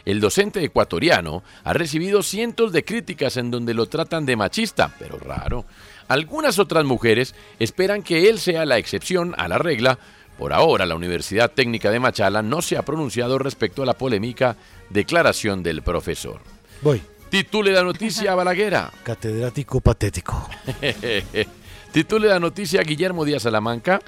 El 0.04 0.20
docente 0.20 0.62
ecuatoriano 0.62 1.42
ha 1.64 1.72
recibido 1.72 2.22
cientos 2.22 2.72
de 2.72 2.84
críticas 2.84 3.36
en 3.36 3.50
donde 3.50 3.74
lo 3.74 3.86
tratan 3.86 4.24
de 4.24 4.36
machista, 4.36 4.94
pero 5.00 5.18
raro. 5.18 5.64
Algunas 6.08 6.60
otras 6.60 6.84
mujeres 6.84 7.34
esperan 7.58 8.02
que 8.04 8.28
él 8.28 8.38
sea 8.38 8.64
la 8.66 8.78
excepción 8.78 9.34
a 9.36 9.48
la 9.48 9.58
regla. 9.58 9.98
Por 10.38 10.52
ahora, 10.52 10.84
la 10.84 10.94
Universidad 10.94 11.50
Técnica 11.50 11.90
de 11.90 11.98
Machala 11.98 12.42
no 12.42 12.60
se 12.60 12.76
ha 12.76 12.82
pronunciado 12.82 13.38
respecto 13.38 13.82
a 13.82 13.86
la 13.86 13.94
polémica 13.94 14.56
declaración 14.90 15.62
del 15.62 15.82
profesor. 15.82 16.40
Voy. 16.82 17.00
Titule 17.30 17.72
la 17.72 17.82
noticia 17.82 18.34
Balaguera. 18.36 18.92
Catedrático 19.02 19.80
patético. 19.80 20.48
Titule 21.92 22.28
la 22.28 22.38
noticia 22.38 22.82
Guillermo 22.82 23.24
Díaz 23.24 23.42
Salamanca. 23.42 24.00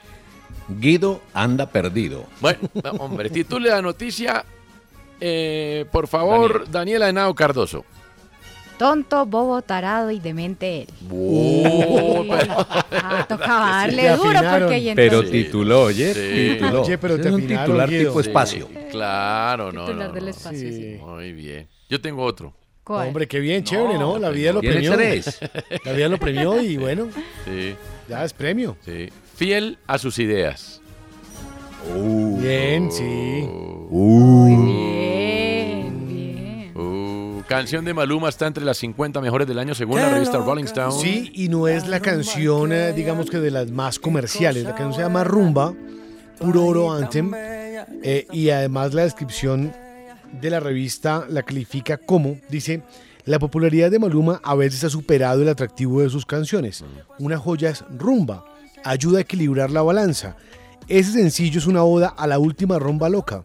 Guido 0.69 1.23
anda 1.33 1.71
perdido. 1.71 2.27
Bueno, 2.41 2.61
no, 2.85 2.91
hombre, 3.03 3.31
titule 3.31 3.71
la 3.71 3.81
noticia, 3.81 4.45
eh, 5.19 5.87
por 5.91 6.09
favor, 6.09 6.69
Daniela 6.71 7.09
Henao 7.09 7.35
Cardoso. 7.35 7.87
Tonto, 8.79 9.27
bobo, 9.27 9.61
tarado 9.62 10.11
y 10.11 10.21
demente 10.21 10.83
él. 10.83 10.88
Oh, 11.11 12.25
pero- 12.31 12.67
Ah, 12.93 13.27
tocaba 13.29 13.71
darle 13.71 14.09
duro 14.11 14.31
afinaron. 14.31 14.61
porque 14.61 14.75
ahí 14.77 14.93
Pero 14.95 15.25
tituló, 15.25 15.83
oye, 15.85 16.14
Sí. 16.14 16.53
tituló. 16.55 16.83
Oye, 16.83 16.99
pero 16.99 17.21
te 17.21 17.31
un 17.33 17.47
titular 17.47 17.88
Guido. 17.91 18.09
tipo 18.11 18.23
Sí. 18.23 18.29
espacio. 18.29 18.69
Claro, 18.91 19.73
no, 19.73 19.87
Titular 19.87 20.09
no, 20.09 20.14
del 20.14 20.25
no. 20.25 20.31
espacio, 20.31 20.69
sí. 20.71 20.99
Muy 21.05 21.33
bien. 21.33 21.69
Yo 21.91 22.01
tengo 22.01 22.23
otro. 22.23 22.55
¿Cuál? 22.85 23.09
Hombre, 23.09 23.27
qué 23.29 23.41
bien, 23.41 23.64
chévere, 23.64 23.99
¿no? 23.99 24.19
La 24.19 24.31
vida 24.31 24.53
lo 24.53 24.61
premió. 24.61 24.93
tres. 24.95 25.38
La 25.85 25.93
vida 25.93 26.09
lo 26.09 26.17
premió 26.19 26.61
y 26.62 26.77
bueno, 26.79 27.09
Sí, 27.45 27.75
ya 28.09 28.25
es 28.25 28.33
premio. 28.33 28.77
sí. 28.85 29.09
Fiel 29.37 29.79
a 29.87 29.99
sus 29.99 30.19
ideas. 30.19 30.81
Bien, 32.41 32.91
sí. 32.91 33.03
Bien, 33.05 33.47
bien. 33.91 35.25
Uh, 35.25 35.28
canción 37.49 37.85
de 37.85 37.95
Maluma 37.95 38.29
está 38.29 38.47
entre 38.47 38.65
las 38.65 38.77
50 38.77 39.21
mejores 39.21 39.49
del 39.49 39.59
año 39.59 39.75
según 39.75 39.97
la 39.97 40.11
revista 40.11 40.39
Rolling 40.39 40.65
Stone. 40.65 40.93
Sí, 41.03 41.33
y 41.35 41.49
no 41.49 41.67
es 41.67 41.89
la 41.89 41.99
canción, 41.99 42.73
eh, 42.73 42.93
digamos 42.93 43.31
que 43.31 43.39
de 43.39 43.51
las 43.51 43.71
más 43.71 43.99
comerciales. 43.99 44.65
La 44.65 44.71
canción 44.75 44.95
se 44.95 45.01
llama 45.01 45.25
Rumba, 45.25 45.75
Puro 46.39 46.65
Oro 46.67 46.93
Anthem. 46.93 47.33
eh, 47.35 48.27
y 48.31 48.51
además 48.51 48.93
la 48.93 49.03
descripción 49.03 49.73
de 50.41 50.51
la 50.51 50.61
revista 50.61 51.25
la 51.29 51.43
califica 51.43 51.97
como, 51.97 52.39
dice, 52.51 52.83
la 53.25 53.39
popularidad 53.39 53.91
de 53.91 53.99
Maluma 53.99 54.41
a 54.45 54.55
veces 54.55 54.85
ha 54.85 54.91
superado 54.91 55.43
el 55.43 55.49
atractivo 55.49 56.03
de 56.03 56.11
sus 56.11 56.27
canciones. 56.27 56.85
Una 57.19 57.39
joya 57.39 57.71
es 57.71 57.83
Rumba, 57.91 58.45
ayuda 58.85 59.19
a 59.19 59.23
equilibrar 59.23 59.71
la 59.71 59.83
balanza. 59.83 60.37
Ese 60.87 61.13
sencillo 61.13 61.59
es 61.59 61.67
una 61.67 61.83
oda 61.83 62.09
a 62.09 62.27
la 62.27 62.39
última 62.39 62.79
rumba 62.79 63.09
loca, 63.09 63.45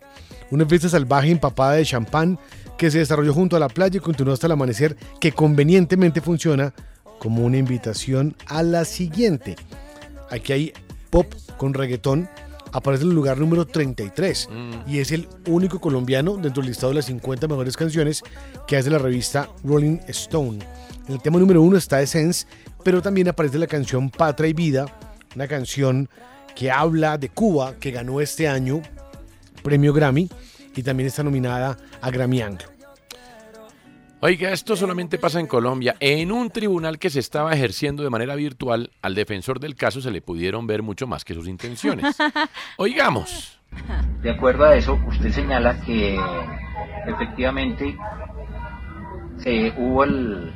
una 0.52 0.66
fiesta 0.66 0.88
salvaje 0.88 1.32
empapada 1.32 1.74
de 1.74 1.86
champán 1.86 2.40
que 2.78 2.92
se 2.92 3.00
desarrolló 3.00 3.34
junto 3.34 3.56
a 3.56 3.60
la 3.60 3.70
playa 3.70 3.98
y 3.98 4.02
continuó 4.02 4.34
hasta 4.34 4.48
el 4.48 4.54
amanecer, 4.54 4.98
que 5.20 5.32
convenientemente 5.32 6.22
funciona 6.22 6.74
como 7.20 7.46
una 7.46 7.58
invitación 7.58 8.36
a 8.48 8.64
la 8.64 8.86
siguiente. 8.86 9.56
Aquí 10.30 10.54
hay 10.54 10.74
pop 11.10 11.34
con 11.58 11.74
reggaetón, 11.74 12.28
aparece 12.72 13.04
en 13.04 13.10
el 13.10 13.16
lugar 13.16 13.38
número 13.38 13.66
33 13.66 14.50
y 14.88 15.00
es 15.00 15.12
el 15.12 15.28
único 15.48 15.80
colombiano 15.80 16.38
dentro 16.38 16.62
del 16.62 16.72
listado 16.72 16.90
de 16.90 16.96
las 16.96 17.06
50 17.06 17.48
mejores 17.48 17.78
canciones 17.78 18.24
que 18.68 18.78
hace 18.78 18.90
la 18.90 18.98
revista 18.98 19.48
Rolling 19.64 20.00
Stone. 20.08 20.60
En 21.08 21.14
el 21.14 21.22
tema 21.22 21.40
número 21.40 21.62
uno 21.62 21.78
está 21.78 22.02
Essence, 22.02 22.48
pero 22.84 23.02
también 23.02 23.28
aparece 23.28 23.58
la 23.60 23.68
canción 23.68 24.10
Patria 24.10 24.50
y 24.50 24.54
Vida, 24.54 24.86
una 25.36 25.48
canción 25.48 26.10
que 26.56 26.72
habla 26.72 27.18
de 27.18 27.30
Cuba, 27.30 27.76
que 27.80 27.92
ganó 27.92 28.22
este 28.22 28.48
año 28.48 28.82
premio 29.64 29.94
Grammy 29.94 30.30
y 30.76 30.84
también 30.84 31.08
está 31.08 31.24
nominada 31.24 31.78
a 32.02 32.10
Grammy 32.10 32.42
Anglo. 32.42 32.68
Oiga, 34.26 34.52
esto 34.54 34.78
solamente 34.78 35.18
pasa 35.18 35.42
en 35.42 35.48
Colombia. 35.48 35.96
En 36.00 36.32
un 36.32 36.50
tribunal 36.50 36.98
que 36.98 37.10
se 37.10 37.20
estaba 37.20 37.52
ejerciendo 37.52 38.04
de 38.04 38.10
manera 38.10 38.36
virtual, 38.36 38.90
al 39.02 39.16
defensor 39.16 39.60
del 39.60 39.76
caso 39.76 40.00
se 40.00 40.12
le 40.12 40.22
pudieron 40.22 40.66
ver 40.66 40.82
mucho 40.82 41.08
más 41.08 41.26
que 41.26 41.34
sus 41.34 41.46
intenciones. 41.46 42.16
Oigamos. 42.78 43.60
De 44.22 44.32
acuerdo 44.32 44.64
a 44.64 44.78
eso, 44.78 44.98
usted 45.08 45.30
señala 45.32 45.82
que 45.82 46.18
efectivamente 47.06 47.98
se 49.40 49.74
hubo 49.78 50.06
el 50.06 50.54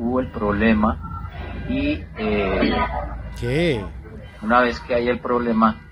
hubo 0.00 0.18
el 0.18 0.32
problema 0.32 1.66
y 1.68 2.02
eh, 2.18 2.72
¿Qué? 3.38 3.84
una 4.42 4.62
vez 4.62 4.80
que 4.80 4.94
hay 4.94 5.08
el 5.08 5.20
problema 5.20 5.89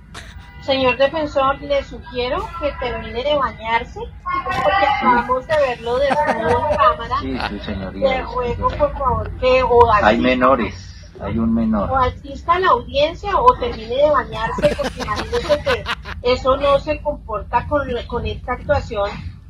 Señor 0.68 0.98
defensor, 0.98 1.58
le 1.62 1.82
sugiero 1.82 2.46
que 2.60 2.70
termine 2.78 3.24
de 3.24 3.34
bañarse, 3.36 4.00
porque 4.44 4.58
acabamos 4.86 5.46
de 5.46 5.56
verlo 5.66 5.96
desnudo 5.98 6.68
en 6.70 6.76
cámara. 6.76 7.16
sí, 7.22 7.38
sí 7.48 7.60
señoría 7.60 8.10
Le 8.10 8.22
ruego, 8.24 8.68
por 8.76 8.92
favor, 8.98 9.30
que 9.38 9.62
o 9.62 9.90
hay 9.90 10.02
asista- 10.04 10.22
menores 10.28 10.84
hay 11.20 11.38
un 11.38 11.54
menor 11.54 11.90
o 11.90 11.96
asista 11.96 12.52
a 12.52 12.58
la 12.60 12.68
audiencia 12.68 13.30
o 13.40 13.46
termine 13.54 13.96
de 13.96 14.10
bañarse, 14.10 14.76
porque 14.76 15.02
imagínese 15.02 15.62
que 15.62 15.84
eso 16.22 16.56
no 16.58 16.78
se 16.80 17.00
comporta 17.00 17.66
con, 17.66 17.88
con 18.06 18.26
esta 18.26 18.52
actuación. 18.52 19.08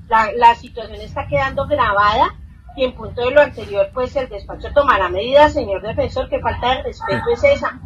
La, 0.09 0.31
la 0.37 0.55
situación 0.55 1.01
está 1.01 1.27
quedando 1.27 1.67
grabada 1.67 2.33
y 2.77 2.85
en 2.85 2.95
punto 2.95 3.23
de 3.23 3.33
lo 3.33 3.41
anterior, 3.43 3.91
pues 3.93 4.15
el 4.15 4.29
despacho 4.29 4.69
tomará 4.73 5.09
medidas, 5.09 5.53
señor 5.53 5.83
defensor, 5.83 6.29
que 6.29 6.39
falta 6.39 6.77
de 6.77 6.83
respeto 6.85 7.25
es 7.35 7.43
esa. 7.43 7.81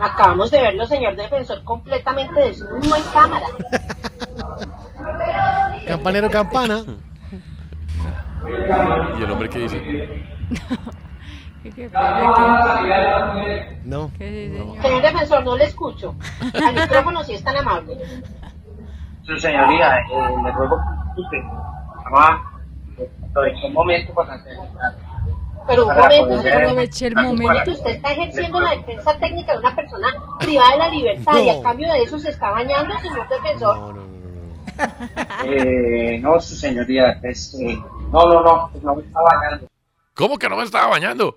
Acabamos 0.00 0.50
de 0.50 0.62
verlo, 0.62 0.86
señor 0.86 1.16
defensor, 1.16 1.62
completamente 1.64 2.40
desnudo 2.40 2.96
en 2.96 3.02
cámara. 3.12 3.46
Campanero 5.86 6.30
campana. 6.30 6.84
¿Y 9.18 9.22
el 9.22 9.30
hombre 9.30 9.48
qué 9.48 9.58
dice? 9.60 10.26
No. 13.84 14.10
Señor 14.16 15.02
defensor, 15.02 15.44
no 15.44 15.56
le 15.56 15.64
escucho. 15.64 16.14
Al 16.54 16.74
micrófono 16.74 17.22
si 17.24 17.34
es 17.34 17.44
tan 17.44 17.56
amable. 17.56 17.98
su 19.22 19.36
señoría 19.36 19.98
eh, 19.98 20.34
le 20.44 20.52
ruego 20.52 20.78
que 21.14 21.20
usted 21.20 21.38
va 22.14 22.42
un 23.66 23.72
momento 23.72 24.14
para 24.14 24.34
hacer 24.34 24.56
Pero 25.68 25.86
un 25.86 25.94
momento, 25.94 26.48
Aproveche 26.50 27.06
el 27.08 27.14
momento. 27.14 27.70
Usted 27.70 27.90
está 27.90 28.12
ejerciendo 28.12 28.58
la 28.60 28.70
defensa 28.70 29.18
técnica 29.18 29.52
de 29.52 29.58
una 29.58 29.76
persona 29.76 30.08
privada 30.40 30.70
de 30.72 30.78
la 30.78 30.88
libertad 30.88 31.36
y 31.36 31.46
No. 31.46 31.60
a 31.60 31.62
cambio 31.62 31.92
de 31.92 32.02
eso 32.02 32.18
se 32.18 32.30
está 32.30 32.50
bañando, 32.50 32.98
señor 33.00 33.28
defensor. 33.28 34.08
Eh, 35.44 36.20
no, 36.20 36.38
su 36.40 36.54
señoría, 36.54 37.18
es, 37.24 37.52
eh, 37.54 37.76
no, 38.12 38.26
no, 38.32 38.42
no, 38.44 38.70
no 38.80 38.94
me 38.94 39.02
está 39.02 39.18
bañando. 39.20 39.66
¿Cómo 40.14 40.38
que 40.38 40.48
no 40.48 40.56
me 40.56 40.62
estaba 40.62 40.86
bañando? 40.86 41.36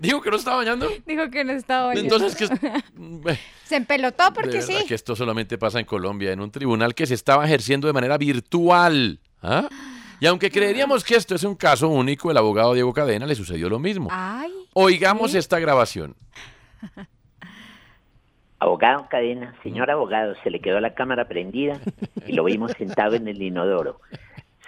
Dijo 0.00 0.22
que 0.22 0.30
no 0.30 0.36
estaba 0.36 0.56
bañando. 0.58 0.88
Dijo 1.06 1.28
que 1.30 1.44
no 1.44 1.52
estaba 1.52 1.88
bañando. 1.88 2.16
Entonces, 2.16 2.48
que 2.48 3.38
Se 3.64 3.76
empelotó 3.76 4.32
porque 4.32 4.62
sí. 4.62 4.74
que 4.88 4.94
esto 4.94 5.14
solamente 5.14 5.58
pasa 5.58 5.78
en 5.78 5.84
Colombia, 5.84 6.32
en 6.32 6.40
un 6.40 6.50
tribunal 6.50 6.94
que 6.94 7.06
se 7.06 7.14
estaba 7.14 7.44
ejerciendo 7.44 7.86
de 7.86 7.92
manera 7.92 8.16
virtual. 8.16 9.20
¿Ah? 9.42 9.68
Y 10.20 10.26
aunque 10.26 10.50
creeríamos 10.50 11.02
que 11.02 11.16
esto 11.16 11.34
es 11.34 11.44
un 11.44 11.54
caso 11.54 11.88
único, 11.88 12.30
el 12.30 12.36
abogado 12.36 12.74
Diego 12.74 12.92
Cadena 12.92 13.26
le 13.26 13.34
sucedió 13.34 13.70
lo 13.70 13.78
mismo. 13.78 14.08
Ay. 14.10 14.52
Oigamos 14.74 15.34
esta 15.34 15.58
grabación. 15.58 16.14
Abogado 18.62 19.06
Cadena, 19.08 19.54
señor 19.62 19.90
abogado, 19.90 20.34
se 20.42 20.50
le 20.50 20.60
quedó 20.60 20.80
la 20.80 20.92
cámara 20.92 21.26
prendida 21.26 21.80
y 22.26 22.32
lo 22.32 22.44
vimos 22.44 22.72
sentado 22.72 23.14
en 23.14 23.26
el 23.26 23.40
inodoro. 23.40 24.00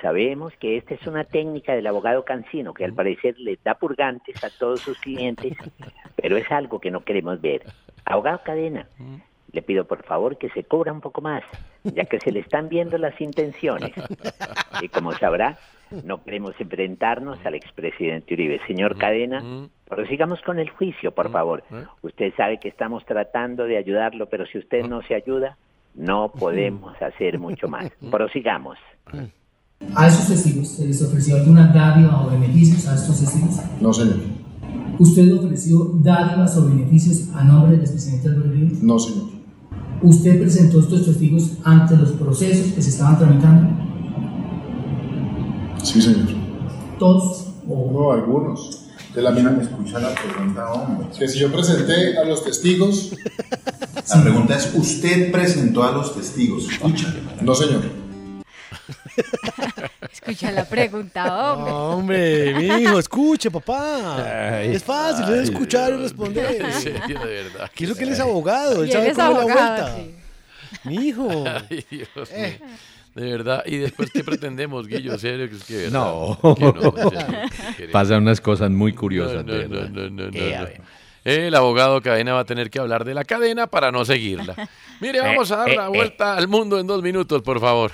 Sabemos 0.01 0.55
que 0.59 0.79
esta 0.79 0.95
es 0.95 1.07
una 1.07 1.25
técnica 1.25 1.75
del 1.75 1.87
abogado 1.87 2.25
Cancino 2.25 2.73
que 2.73 2.87
al 2.87 2.95
parecer 2.95 3.39
le 3.39 3.59
da 3.63 3.75
purgantes 3.75 4.43
a 4.43 4.49
todos 4.49 4.81
sus 4.81 4.99
clientes, 4.99 5.59
pero 6.17 6.39
es 6.39 6.51
algo 6.51 6.81
que 6.81 6.91
no 6.91 7.05
queremos 7.05 7.43
ver. 7.43 7.65
Abogado 8.07 8.41
Cadena, 8.43 8.89
le 9.53 9.63
pido 9.63 9.85
por 9.85 10.03
favor 10.05 10.39
que 10.39 10.49
se 10.51 10.65
cubra 10.65 10.93
un 10.93 11.01
poco 11.01 11.21
más, 11.21 11.43
ya 11.85 12.05
que 12.07 12.19
se 12.21 12.33
le 12.33 12.41
están 12.41 12.69
viendo 12.69 12.97
las 12.99 13.21
intenciones. 13.21 13.93
Y 14.81 14.89
como 14.89 15.13
sabrá, 15.13 15.59
no 16.05 16.23
queremos 16.25 16.55
enfrentarnos 16.59 17.39
al 17.45 17.55
expresidente 17.55 18.35
Uribe. 18.35 18.61
Señor 18.67 18.97
Cadena, 18.97 19.69
prosigamos 19.87 20.41
con 20.41 20.59
el 20.59 20.71
juicio, 20.71 21.13
por 21.13 21.31
favor. 21.31 21.63
Usted 22.01 22.33
sabe 22.37 22.59
que 22.59 22.69
estamos 22.69 23.05
tratando 23.05 23.65
de 23.65 23.77
ayudarlo, 23.77 24.27
pero 24.27 24.47
si 24.47 24.59
usted 24.59 24.85
no 24.85 25.03
se 25.03 25.15
ayuda, 25.15 25.59
no 25.95 26.33
podemos 26.33 27.01
hacer 27.03 27.39
mucho 27.39 27.69
más. 27.69 27.91
Prosigamos. 28.11 28.79
¿A 29.95 30.07
esos 30.07 30.29
testigos 30.29 30.69
se 30.69 30.87
les 30.87 31.03
ofreció 31.03 31.37
alguna 31.37 31.67
dádiva 31.67 32.25
o 32.25 32.31
beneficios 32.31 32.87
a 32.89 32.95
estos 32.95 33.21
testigos? 33.21 33.61
No, 33.81 33.93
señor. 33.93 34.17
¿Usted 34.99 35.35
ofreció 35.35 35.91
dádivas 36.03 36.57
o 36.57 36.69
beneficios 36.69 37.29
a 37.35 37.45
nombre 37.45 37.73
del 37.73 37.81
expresidente 37.81 38.29
Álvaro 38.29 38.49
Uribe? 38.49 38.79
No, 38.81 38.99
señor. 38.99 39.42
¿Usted 40.03 40.41
presentó 40.41 40.81
estos 40.81 41.05
testigos 41.05 41.53
ante 41.63 41.97
los 41.97 42.11
procesos 42.13 42.73
que 42.73 42.83
se 42.83 42.91
estaban 42.91 43.19
tramitando? 43.19 43.69
Sí, 45.83 46.03
señor. 46.03 46.29
¿Todos? 46.99 47.47
No, 47.67 48.11
algunos. 48.11 48.89
De 49.15 49.23
la 49.23 49.31
misma 49.31 49.51
me 49.51 49.63
escucha 49.63 50.01
la 50.01 50.13
pregunta, 50.15 50.73
hombre. 50.73 51.07
Que 51.17 51.29
si 51.29 51.39
yo 51.39 51.53
presenté 51.53 52.19
a 52.19 52.25
los 52.25 52.43
testigos. 52.43 53.13
La 54.09 54.23
pregunta 54.23 54.57
es, 54.57 54.75
¿usted 54.75 55.31
presentó 55.31 55.85
a 55.85 55.93
los 55.93 56.17
testigos? 56.17 56.69
Escucha. 56.71 57.15
No, 57.41 57.55
señor. 57.55 57.83
Escucha 60.13 60.51
la 60.53 60.65
pregunta, 60.65 61.53
hombre. 61.55 61.71
No, 61.73 61.89
hombre, 61.91 62.55
mi 62.55 62.67
hijo, 62.83 62.99
escuche, 62.99 63.51
papá. 63.51 64.59
Ay, 64.59 64.75
es 64.75 64.85
fácil, 64.85 65.25
es 65.35 65.49
escuchar 65.49 65.93
y 65.95 65.97
responder. 65.97 66.61
en 66.65 66.73
serio, 66.73 67.19
de 67.21 67.43
verdad. 67.45 67.71
Que 67.75 67.85
eso 67.85 67.95
que 67.95 68.05
él 68.05 68.11
es 68.11 68.21
abogado, 68.21 68.83
él 68.85 68.91
él 68.91 68.93
sabe 68.93 69.09
es 69.09 69.17
cómo 69.17 69.31
es 69.31 69.35
la 69.35 69.41
abogado, 69.41 69.93
vuelta. 69.95 70.19
Mi 70.85 70.95
hijo. 71.09 71.45
Ay, 71.71 71.85
Dios 71.91 72.31
Eh. 72.33 72.59
mío. 72.61 72.69
De 73.15 73.31
verdad. 73.31 73.63
¿Y 73.67 73.77
después 73.77 74.11
qué 74.11 74.25
pretendemos, 74.25 74.87
Guillo? 74.87 75.13
¿En 75.13 75.19
serio? 75.19 75.49
Que 75.51 75.57
es 75.57 75.65
que, 75.65 75.77
verdad, 75.77 75.93
No, 75.93 76.39
pasan 77.93 78.23
unas 78.23 78.41
cosas 78.41 78.71
muy 78.71 78.95
curiosas. 78.95 79.45
No, 79.45 79.53
no, 79.69 79.89
no, 79.89 80.09
no, 80.09 80.23
Eh. 80.33 80.81
El 81.25 81.55
abogado 81.55 82.01
Cadena 82.01 82.33
va 82.33 82.41
a 82.41 82.45
tener 82.45 82.69
que 82.71 82.81
hablar 82.81 83.05
de 83.05 83.15
la 83.15 83.25
cadena 83.25 83.67
para 83.69 83.93
no 83.93 84.05
seguirla. 84.05 84.57
Mire, 85.01 85.21
vamos 85.21 85.53
a 85.53 85.57
dar 85.59 85.69
eh, 85.69 85.77
la 85.77 85.87
eh. 85.87 85.89
vuelta 85.89 86.37
al 86.37 86.49
mundo 86.49 86.81
en 86.81 86.87
dos 86.87 87.01
minutos, 87.03 87.43
por 87.43 87.61
favor. 87.61 87.93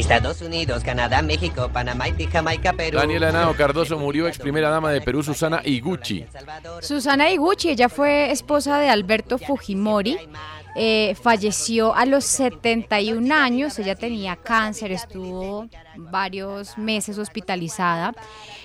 Estados 0.00 0.40
Unidos, 0.40 0.82
Canadá, 0.82 1.20
México, 1.20 1.70
Panamá 1.72 2.08
y 2.08 2.26
Jamaica, 2.26 2.72
Perú. 2.72 2.98
Daniela 2.98 3.28
Henao 3.28 3.54
Cardoso 3.54 3.98
murió, 3.98 4.26
ex 4.26 4.38
primera 4.38 4.70
dama 4.70 4.90
de 4.90 5.02
Perú, 5.02 5.22
Susana 5.22 5.60
Iguchi. 5.62 6.24
Susana 6.80 7.30
Iguchi, 7.30 7.68
ella 7.68 7.90
fue 7.90 8.30
esposa 8.30 8.78
de 8.78 8.88
Alberto 8.88 9.36
Fujimori. 9.36 10.18
Eh, 10.74 11.16
falleció 11.20 11.94
a 11.94 12.06
los 12.06 12.24
71 12.24 13.34
años, 13.34 13.78
ella 13.78 13.94
tenía 13.94 14.36
cáncer, 14.36 14.92
estuvo 14.92 15.66
varios 15.96 16.78
meses 16.78 17.18
hospitalizada. 17.18 18.14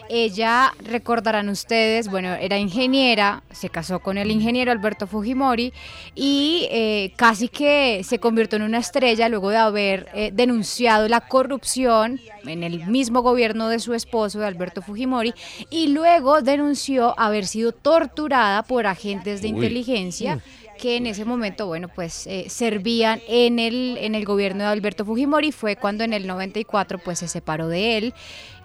Ella, 0.07 0.71
recordarán 0.83 1.49
ustedes, 1.49 2.09
bueno, 2.09 2.33
era 2.35 2.59
ingeniera, 2.59 3.41
se 3.51 3.69
casó 3.69 3.99
con 3.99 4.19
el 4.19 4.29
ingeniero 4.29 4.71
Alberto 4.71 5.07
Fujimori 5.07 5.73
y 6.13 6.67
eh, 6.69 7.13
casi 7.15 7.47
que 7.47 8.01
se 8.03 8.19
convirtió 8.19 8.57
en 8.57 8.63
una 8.63 8.77
estrella 8.77 9.27
luego 9.29 9.49
de 9.49 9.57
haber 9.57 10.07
eh, 10.13 10.29
denunciado 10.31 11.07
la 11.07 11.21
corrupción 11.21 12.19
en 12.45 12.63
el 12.63 12.85
mismo 12.85 13.23
gobierno 13.23 13.67
de 13.67 13.79
su 13.79 13.95
esposo, 13.95 14.39
de 14.39 14.45
Alberto 14.45 14.83
Fujimori, 14.83 15.33
y 15.71 15.87
luego 15.87 16.41
denunció 16.43 17.19
haber 17.19 17.47
sido 17.47 17.71
torturada 17.71 18.61
por 18.61 18.85
agentes 18.85 19.41
de 19.41 19.47
Uy. 19.47 19.55
inteligencia 19.55 20.39
que 20.77 20.97
en 20.97 21.07
ese 21.07 21.25
momento, 21.25 21.67
bueno, 21.67 21.87
pues 21.87 22.27
eh, 22.27 22.45
servían 22.49 23.21
en 23.27 23.59
el, 23.59 23.97
en 23.99 24.15
el 24.15 24.25
gobierno 24.25 24.63
de 24.63 24.69
Alberto 24.69 25.05
Fujimori. 25.05 25.51
Fue 25.51 25.75
cuando 25.75 26.03
en 26.03 26.13
el 26.13 26.27
94 26.27 26.99
pues 26.99 27.19
se 27.19 27.27
separó 27.27 27.67
de 27.67 27.97
él 27.97 28.13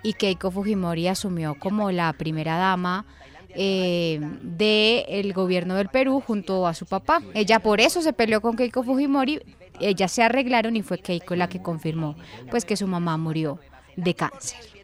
y 0.03 0.15
Keiko 0.15 0.51
Fujimori 0.51 1.09
asumió 1.09 1.55
como 1.55 1.91
la 1.91 2.13
primera 2.13 2.57
dama 2.57 3.07
eh, 3.55 4.21
del 4.43 5.33
gobierno 5.33 5.75
del 5.75 5.89
Perú 5.89 6.23
junto 6.25 6.67
a 6.67 6.75
su 6.75 6.87
papá. 6.87 7.23
Ella 7.35 7.61
por 7.61 7.81
eso 7.81 8.03
se 8.03 8.13
peleó 8.13 8.41
con 8.41 8.57
Keiko 8.57 8.83
Fujimori, 8.83 9.41
ellas 9.81 10.13
se 10.13 10.23
arreglaron 10.23 10.77
y 10.77 10.83
fue 10.83 10.99
Keiko 10.99 11.35
la 11.37 11.49
que 11.49 11.63
confirmó 11.63 12.17
pues 12.51 12.65
que 12.65 12.77
su 12.77 12.87
mamá 12.87 13.17
murió 13.17 13.59
de 13.97 14.15
cáncer. 14.15 14.80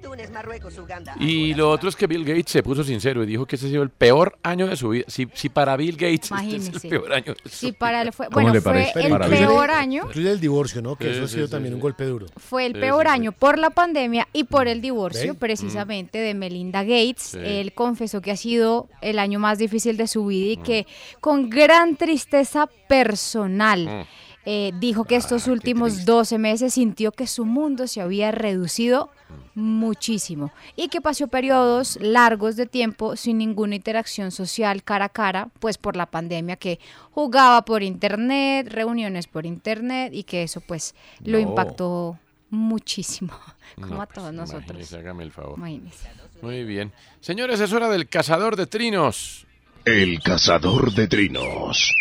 Túnez, 0.00 0.30
Marruecos, 0.30 0.76
Uganda. 0.78 1.14
Y 1.20 1.54
lo 1.54 1.70
otro 1.70 1.88
es 1.88 1.96
que 1.96 2.06
Bill 2.06 2.24
Gates 2.24 2.50
se 2.50 2.62
puso 2.62 2.82
sincero 2.84 3.22
y 3.22 3.26
dijo 3.26 3.46
que 3.46 3.56
ese 3.56 3.66
ha 3.66 3.68
sido 3.68 3.82
el 3.82 3.90
peor 3.90 4.38
año 4.42 4.66
de 4.66 4.76
su 4.76 4.88
vida. 4.90 5.04
Si, 5.08 5.28
si 5.34 5.48
para 5.48 5.76
Bill 5.76 5.96
Gates 5.96 6.30
este 6.32 6.56
es 6.56 6.84
el 6.84 6.90
peor 6.90 7.12
año 7.12 7.34
de 7.42 7.50
su 7.50 7.56
Sí, 7.56 7.72
para 7.72 8.02
él 8.02 8.12
fue, 8.12 8.26
¿Cómo 8.26 8.46
bueno, 8.46 8.60
fue 8.60 8.72
parece? 8.72 9.00
el 9.00 9.10
Para 9.10 9.26
peor 9.28 9.70
año. 9.70 10.04
Incluye 10.06 10.30
el 10.30 10.40
divorcio, 10.40 10.82
¿no? 10.82 10.96
Que 10.96 11.04
Sí, 11.04 11.10
eso 11.10 11.24
ha 11.24 11.28
sido 11.28 11.46
sí, 11.46 11.50
también 11.52 11.72
sí. 11.72 11.74
un 11.76 11.80
golpe 11.80 12.04
duro. 12.04 12.26
Fue 12.36 12.66
el 12.66 12.74
Sí, 12.74 12.80
peor 12.80 13.06
sí, 13.06 13.08
sí. 13.10 13.14
año 13.14 13.32
por 13.32 13.58
la 13.58 13.70
pandemia 13.70 14.28
y 14.32 14.44
por 14.44 14.68
el 14.68 14.80
divorcio 14.80 15.34
precisamente 15.34 16.18
de 16.18 16.34
Melinda 16.34 16.82
Gates. 16.82 17.22
Sí. 17.32 17.38
Él 17.42 17.72
confesó 17.72 18.20
que 18.20 18.30
ha 18.30 18.36
sido 18.36 18.88
el 19.02 19.18
año 19.18 19.38
más 19.38 19.58
difícil 19.58 19.96
de 19.96 20.06
su 20.06 20.26
vida 20.26 20.52
y 20.52 20.56
que 20.56 20.86
con 21.20 21.50
gran 21.50 21.96
tristeza 21.96 22.68
personal 22.88 24.06
eh, 24.46 24.72
dijo 24.80 25.04
que 25.04 25.16
estos 25.16 25.46
últimos 25.48 26.04
12 26.06 26.38
meses 26.38 26.74
sintió 26.74 27.12
que 27.12 27.26
su 27.26 27.44
mundo 27.44 27.86
se 27.86 28.00
había 28.00 28.30
reducido 28.30 29.10
muchísimo 29.54 30.52
y 30.76 30.88
que 30.88 31.00
pasó 31.00 31.28
periodos 31.28 31.98
largos 32.00 32.56
de 32.56 32.66
tiempo 32.66 33.16
sin 33.16 33.38
ninguna 33.38 33.74
interacción 33.76 34.30
social 34.30 34.82
cara 34.82 35.06
a 35.06 35.08
cara, 35.10 35.50
pues 35.58 35.76
por 35.78 35.96
la 35.96 36.06
pandemia 36.06 36.56
que 36.56 36.78
jugaba 37.12 37.64
por 37.64 37.82
internet, 37.82 38.68
reuniones 38.70 39.26
por 39.26 39.44
internet 39.46 40.12
y 40.14 40.22
que 40.24 40.42
eso 40.44 40.60
pues 40.60 40.94
lo 41.24 41.38
No. 41.38 41.48
impactó 41.50 42.18
muchísimo, 42.48 43.32
como 43.76 43.94
No, 43.96 44.02
a 44.02 44.06
todos 44.06 44.28
pues, 44.28 44.34
nosotros. 44.34 44.64
imagínese, 44.64 44.96
hágame 44.96 45.24
el 45.24 45.32
favor. 45.32 45.58
Imagínese. 45.58 46.08
Muy 46.42 46.64
bien. 46.64 46.92
Señores, 47.20 47.60
es 47.60 47.72
hora 47.72 47.88
del 47.90 48.08
cazador 48.08 48.56
de 48.56 48.66
trinos. 48.66 49.46
El 49.84 50.20
cazador 50.22 50.92
de 50.92 51.06
trinos. 51.06 51.92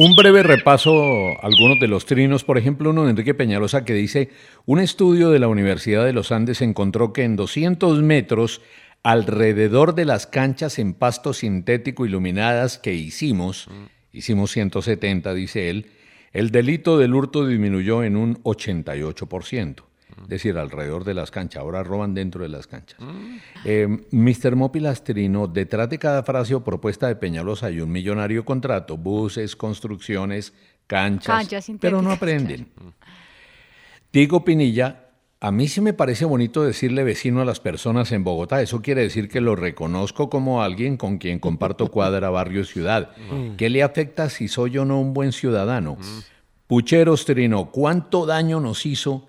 Un 0.00 0.14
breve 0.14 0.44
repaso, 0.44 1.42
algunos 1.42 1.80
de 1.80 1.88
los 1.88 2.06
trinos, 2.06 2.44
por 2.44 2.56
ejemplo, 2.56 2.90
uno 2.90 3.02
de 3.02 3.10
Enrique 3.10 3.34
Peñalosa 3.34 3.84
que 3.84 3.94
dice, 3.94 4.30
un 4.64 4.78
estudio 4.78 5.30
de 5.30 5.40
la 5.40 5.48
Universidad 5.48 6.04
de 6.04 6.12
los 6.12 6.30
Andes 6.30 6.62
encontró 6.62 7.12
que 7.12 7.24
en 7.24 7.34
200 7.34 8.00
metros 8.00 8.62
alrededor 9.02 9.96
de 9.96 10.04
las 10.04 10.28
canchas 10.28 10.78
en 10.78 10.94
pasto 10.94 11.32
sintético 11.32 12.06
iluminadas 12.06 12.78
que 12.78 12.94
hicimos, 12.94 13.66
hicimos 14.12 14.52
170, 14.52 15.34
dice 15.34 15.68
él, 15.68 15.86
el 16.32 16.52
delito 16.52 16.96
del 16.96 17.12
hurto 17.12 17.44
disminuyó 17.44 18.04
en 18.04 18.14
un 18.14 18.40
88%. 18.44 19.87
Es 20.28 20.42
decir, 20.42 20.58
alrededor 20.58 21.04
de 21.04 21.14
las 21.14 21.30
canchas. 21.30 21.62
Ahora 21.62 21.82
roban 21.82 22.12
dentro 22.12 22.42
de 22.42 22.50
las 22.50 22.66
canchas. 22.66 23.00
Eh, 23.64 23.88
Mr. 24.10 24.56
Mopilastrino, 24.56 25.46
detrás 25.46 25.88
de 25.88 25.98
cada 25.98 26.22
frase 26.22 26.54
o 26.54 26.62
propuesta 26.62 27.08
de 27.08 27.16
Peñalosa 27.16 27.68
hay 27.68 27.80
un 27.80 27.90
millonario 27.90 28.44
contrato, 28.44 28.98
buses, 28.98 29.56
construcciones, 29.56 30.52
canchas, 30.86 31.34
Canchas 31.48 31.72
pero 31.80 32.02
no 32.02 32.12
aprenden. 32.12 32.68
Diego 34.12 34.44
Pinilla, 34.44 35.06
a 35.40 35.50
mí 35.50 35.66
sí 35.66 35.80
me 35.80 35.94
parece 35.94 36.26
bonito 36.26 36.62
decirle 36.62 37.04
vecino 37.04 37.40
a 37.40 37.46
las 37.46 37.60
personas 37.60 38.12
en 38.12 38.22
Bogotá. 38.22 38.60
Eso 38.60 38.82
quiere 38.82 39.00
decir 39.00 39.30
que 39.30 39.40
lo 39.40 39.56
reconozco 39.56 40.28
como 40.28 40.60
alguien 40.60 40.98
con 40.98 41.16
quien 41.16 41.38
comparto 41.38 41.86
cuadra, 41.90 42.28
barrio, 42.28 42.66
ciudad. 42.66 43.12
Mm. 43.30 43.56
¿Qué 43.56 43.70
le 43.70 43.82
afecta 43.82 44.28
si 44.28 44.48
soy 44.48 44.76
o 44.76 44.84
no 44.84 45.00
un 45.00 45.14
buen 45.14 45.32
ciudadano? 45.32 45.96
Pucheros 46.66 47.24
Trino, 47.24 47.70
¿cuánto 47.70 48.26
daño 48.26 48.60
nos 48.60 48.84
hizo 48.84 49.26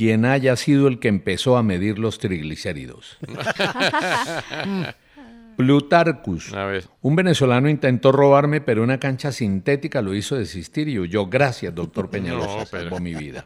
quien 0.00 0.24
haya 0.24 0.56
sido 0.56 0.88
el 0.88 0.98
que 0.98 1.08
empezó 1.08 1.58
a 1.58 1.62
medir 1.62 1.98
los 1.98 2.18
triglicéridos? 2.18 3.18
Plutarcus. 5.58 6.54
Un 7.02 7.16
venezolano 7.16 7.68
intentó 7.68 8.10
robarme, 8.10 8.62
pero 8.62 8.82
una 8.82 8.98
cancha 8.98 9.30
sintética 9.30 10.00
lo 10.00 10.14
hizo 10.14 10.36
desistir 10.36 10.88
y 10.88 10.98
huyó. 10.98 11.26
Gracias, 11.26 11.74
doctor 11.74 12.08
Peñalosa, 12.08 12.60
No, 12.60 12.64
pero- 12.70 12.84
salvó 12.84 12.98
mi 12.98 13.14
vida. 13.14 13.44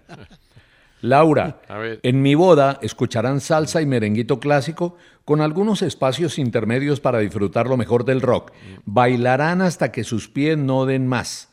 Laura, 1.00 1.60
A 1.68 1.78
ver. 1.78 1.98
en 2.04 2.22
mi 2.22 2.36
boda 2.36 2.78
escucharán 2.82 3.40
salsa 3.40 3.82
y 3.82 3.86
merenguito 3.86 4.38
clásico 4.38 4.96
con 5.24 5.40
algunos 5.40 5.82
espacios 5.82 6.38
intermedios 6.38 7.00
para 7.00 7.18
disfrutar 7.18 7.66
lo 7.66 7.76
mejor 7.76 8.04
del 8.04 8.20
rock. 8.20 8.52
Bailarán 8.84 9.60
hasta 9.60 9.90
que 9.90 10.04
sus 10.04 10.28
pies 10.28 10.56
no 10.56 10.86
den 10.86 11.08
más. 11.08 11.50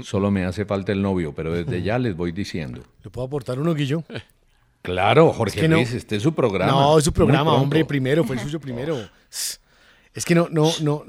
Solo 0.00 0.30
me 0.30 0.44
hace 0.44 0.64
falta 0.64 0.92
el 0.92 1.02
novio, 1.02 1.34
pero 1.34 1.52
desde 1.52 1.82
ya 1.82 1.98
les 1.98 2.16
voy 2.16 2.30
diciendo. 2.32 2.82
¿Le 3.02 3.10
puedo 3.10 3.26
aportar 3.26 3.58
uno, 3.58 3.74
Guillo? 3.74 4.04
Claro, 4.84 5.32
Jorge 5.32 5.56
Es 5.56 5.62
que 5.62 5.68
no- 5.68 5.76
Luis, 5.76 5.94
este 5.94 6.16
es 6.16 6.22
su 6.22 6.34
programa. 6.34 6.70
No, 6.70 6.98
es 6.98 7.04
su 7.04 7.12
programa, 7.14 7.54
hombre, 7.54 7.86
primero, 7.86 8.22
fue 8.22 8.36
el 8.36 8.42
suyo 8.42 8.60
primero. 8.60 8.98
Es 9.30 10.24
que 10.26 10.34
no, 10.34 10.48
no, 10.50 10.70
no, 10.82 11.04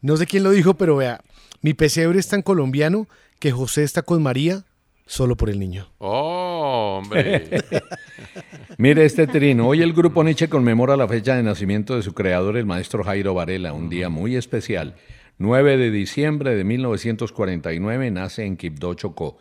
no 0.00 0.16
sé 0.16 0.26
quién 0.26 0.44
lo 0.44 0.52
dijo, 0.52 0.74
pero 0.74 0.94
vea, 0.94 1.20
mi 1.60 1.74
pesebre 1.74 2.20
es 2.20 2.28
tan 2.28 2.40
colombiano 2.42 3.08
que 3.40 3.50
José 3.50 3.82
está 3.82 4.02
con 4.02 4.22
María 4.22 4.62
solo 5.06 5.36
por 5.36 5.50
el 5.50 5.58
niño. 5.58 5.88
Oh, 5.98 7.00
hombre. 7.02 7.50
Mire 8.78 9.04
este 9.04 9.26
trino. 9.26 9.66
Hoy 9.66 9.82
el 9.82 9.92
grupo 9.92 10.22
Nietzsche 10.22 10.48
conmemora 10.48 10.96
la 10.96 11.08
fecha 11.08 11.34
de 11.34 11.42
nacimiento 11.42 11.96
de 11.96 12.02
su 12.02 12.14
creador, 12.14 12.56
el 12.56 12.64
maestro 12.64 13.02
Jairo 13.02 13.34
Varela, 13.34 13.72
un 13.72 13.88
día 13.88 14.08
muy 14.08 14.36
especial. 14.36 14.94
9 15.38 15.76
de 15.78 15.90
diciembre 15.90 16.54
de 16.54 16.62
1949 16.62 18.08
nace 18.12 18.44
en 18.44 18.56
Quibdó, 18.56 18.94
Chocó. 18.94 19.36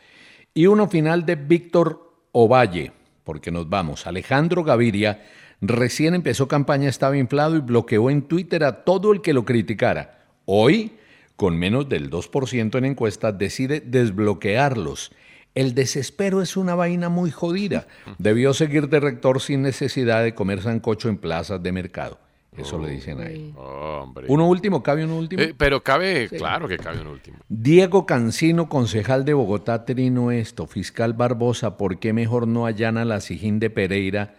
Y 0.56 0.66
uno 0.66 0.88
final 0.88 1.24
de 1.28 1.36
Víctor 1.36 2.12
Ovalle, 2.32 2.92
porque 3.26 3.52
nos 3.52 3.68
vamos. 3.68 4.08
Alejandro 4.08 4.64
Gaviria 4.64 5.26
recién 5.60 6.16
empezó 6.16 6.48
campaña, 6.48 6.88
estaba 6.88 7.18
inflado 7.18 7.58
y 7.58 7.60
bloqueó 7.60 8.10
en 8.10 8.22
Twitter 8.22 8.64
a 8.64 8.86
todo 8.86 9.12
el 9.12 9.22
que 9.22 9.34
lo 9.34 9.44
criticara. 9.44 10.26
Hoy, 10.46 10.94
con 11.36 11.58
menos 11.58 11.90
del 11.90 12.10
2% 12.10 12.78
en 12.78 12.86
encuestas, 12.86 13.38
decide 13.38 13.82
desbloquearlos. 13.82 15.12
El 15.56 15.74
desespero 15.74 16.42
es 16.42 16.56
una 16.56 16.76
vaina 16.76 17.10
muy 17.10 17.32
jodida. 17.32 17.88
Debió 18.18 18.54
seguir 18.54 18.88
de 18.88 19.00
rector 19.00 19.42
sin 19.42 19.62
necesidad 19.64 20.24
de 20.24 20.36
comer 20.36 20.62
sancocho 20.62 21.10
en 21.10 21.18
plazas 21.18 21.62
de 21.62 21.72
mercado. 21.72 22.20
Eso 22.58 22.80
le 22.80 22.90
dicen 22.90 23.20
ahí. 23.22 23.54
Hombre. 23.58 24.26
Uno 24.30 24.48
último, 24.48 24.82
¿cabe 24.82 25.04
uno 25.06 25.18
último? 25.18 25.42
Eh, 25.44 25.54
pero 25.58 25.84
cabe, 25.84 26.28
Sí. 26.30 26.38
claro 26.38 26.68
que 26.68 26.78
cabe 26.78 27.02
un 27.02 27.08
último. 27.08 27.38
Diego 27.50 28.06
Cancino, 28.06 28.70
concejal 28.70 29.26
de 29.26 29.34
Bogotá, 29.34 29.86
trino 29.86 30.32
esto. 30.32 30.68
Fiscal 30.68 31.14
Barbosa, 31.14 31.78
¿por 31.78 32.00
qué 32.00 32.14
mejor 32.14 32.48
no 32.48 32.66
allana 32.66 33.06
la 33.06 33.20
Sijín 33.20 33.60
de 33.60 33.70
Pereira 33.70 34.36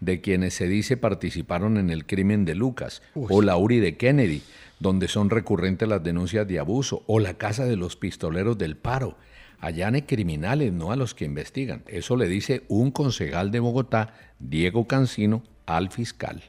de 0.00 0.20
quienes 0.20 0.54
se 0.54 0.66
dice 0.68 0.96
participaron 0.96 1.76
en 1.76 1.90
el 1.90 2.06
crimen 2.06 2.44
de 2.44 2.54
Lucas? 2.54 3.02
O 3.14 3.42
la 3.42 3.56
URI 3.56 3.80
de 3.80 3.96
Kennedy, 3.96 4.42
donde 4.80 5.08
son 5.08 5.28
recurrentes 5.30 5.88
las 5.88 6.02
denuncias 6.02 6.46
de 6.48 6.58
abuso? 6.58 7.02
O 7.06 7.18
la 7.20 7.34
Casa 7.34 7.64
de 7.64 7.76
los 7.76 7.96
Pistoleros 7.96 8.56
del 8.58 8.76
Paro. 8.76 9.16
Allane 9.60 10.06
criminales, 10.06 10.72
no 10.72 10.92
a 10.92 10.96
los 10.96 11.14
que 11.16 11.24
investigan. 11.24 11.82
Eso 11.88 12.16
le 12.16 12.28
dice 12.28 12.62
un 12.68 12.92
concejal 12.92 13.50
de 13.50 13.58
Bogotá, 13.58 14.14
Diego 14.38 14.86
Cancino, 14.86 15.42
al 15.66 15.90
fiscal. 15.90 16.44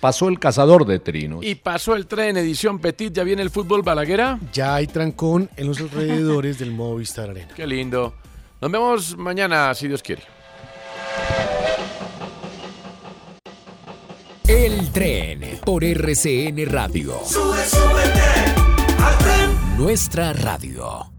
Pasó 0.00 0.28
el 0.28 0.38
cazador 0.38 0.86
de 0.86 1.00
trinos. 1.00 1.44
Y 1.44 1.56
pasó 1.56 1.96
el 1.96 2.06
tren, 2.06 2.36
edición 2.36 2.78
Petit, 2.78 3.12
ya 3.12 3.24
viene 3.24 3.42
el 3.42 3.50
fútbol 3.50 3.82
Balaguera. 3.82 4.38
Ya 4.52 4.76
hay 4.76 4.86
trancón 4.86 5.50
en 5.56 5.66
los 5.66 5.80
alrededores 5.80 6.58
del 6.58 6.70
Movistar 6.70 7.30
Arena. 7.30 7.52
Qué 7.54 7.66
lindo. 7.66 8.14
Nos 8.60 8.70
vemos 8.70 9.16
mañana, 9.16 9.74
si 9.74 9.88
Dios 9.88 10.02
quiere. 10.02 10.22
El 14.46 14.90
tren 14.92 15.60
por 15.64 15.84
RCN 15.84 16.64
Radio. 16.66 17.20
Sube, 17.24 17.64
súbete 17.66 18.22
al 19.02 19.18
tren. 19.18 19.76
Nuestra 19.76 20.32
radio. 20.32 21.17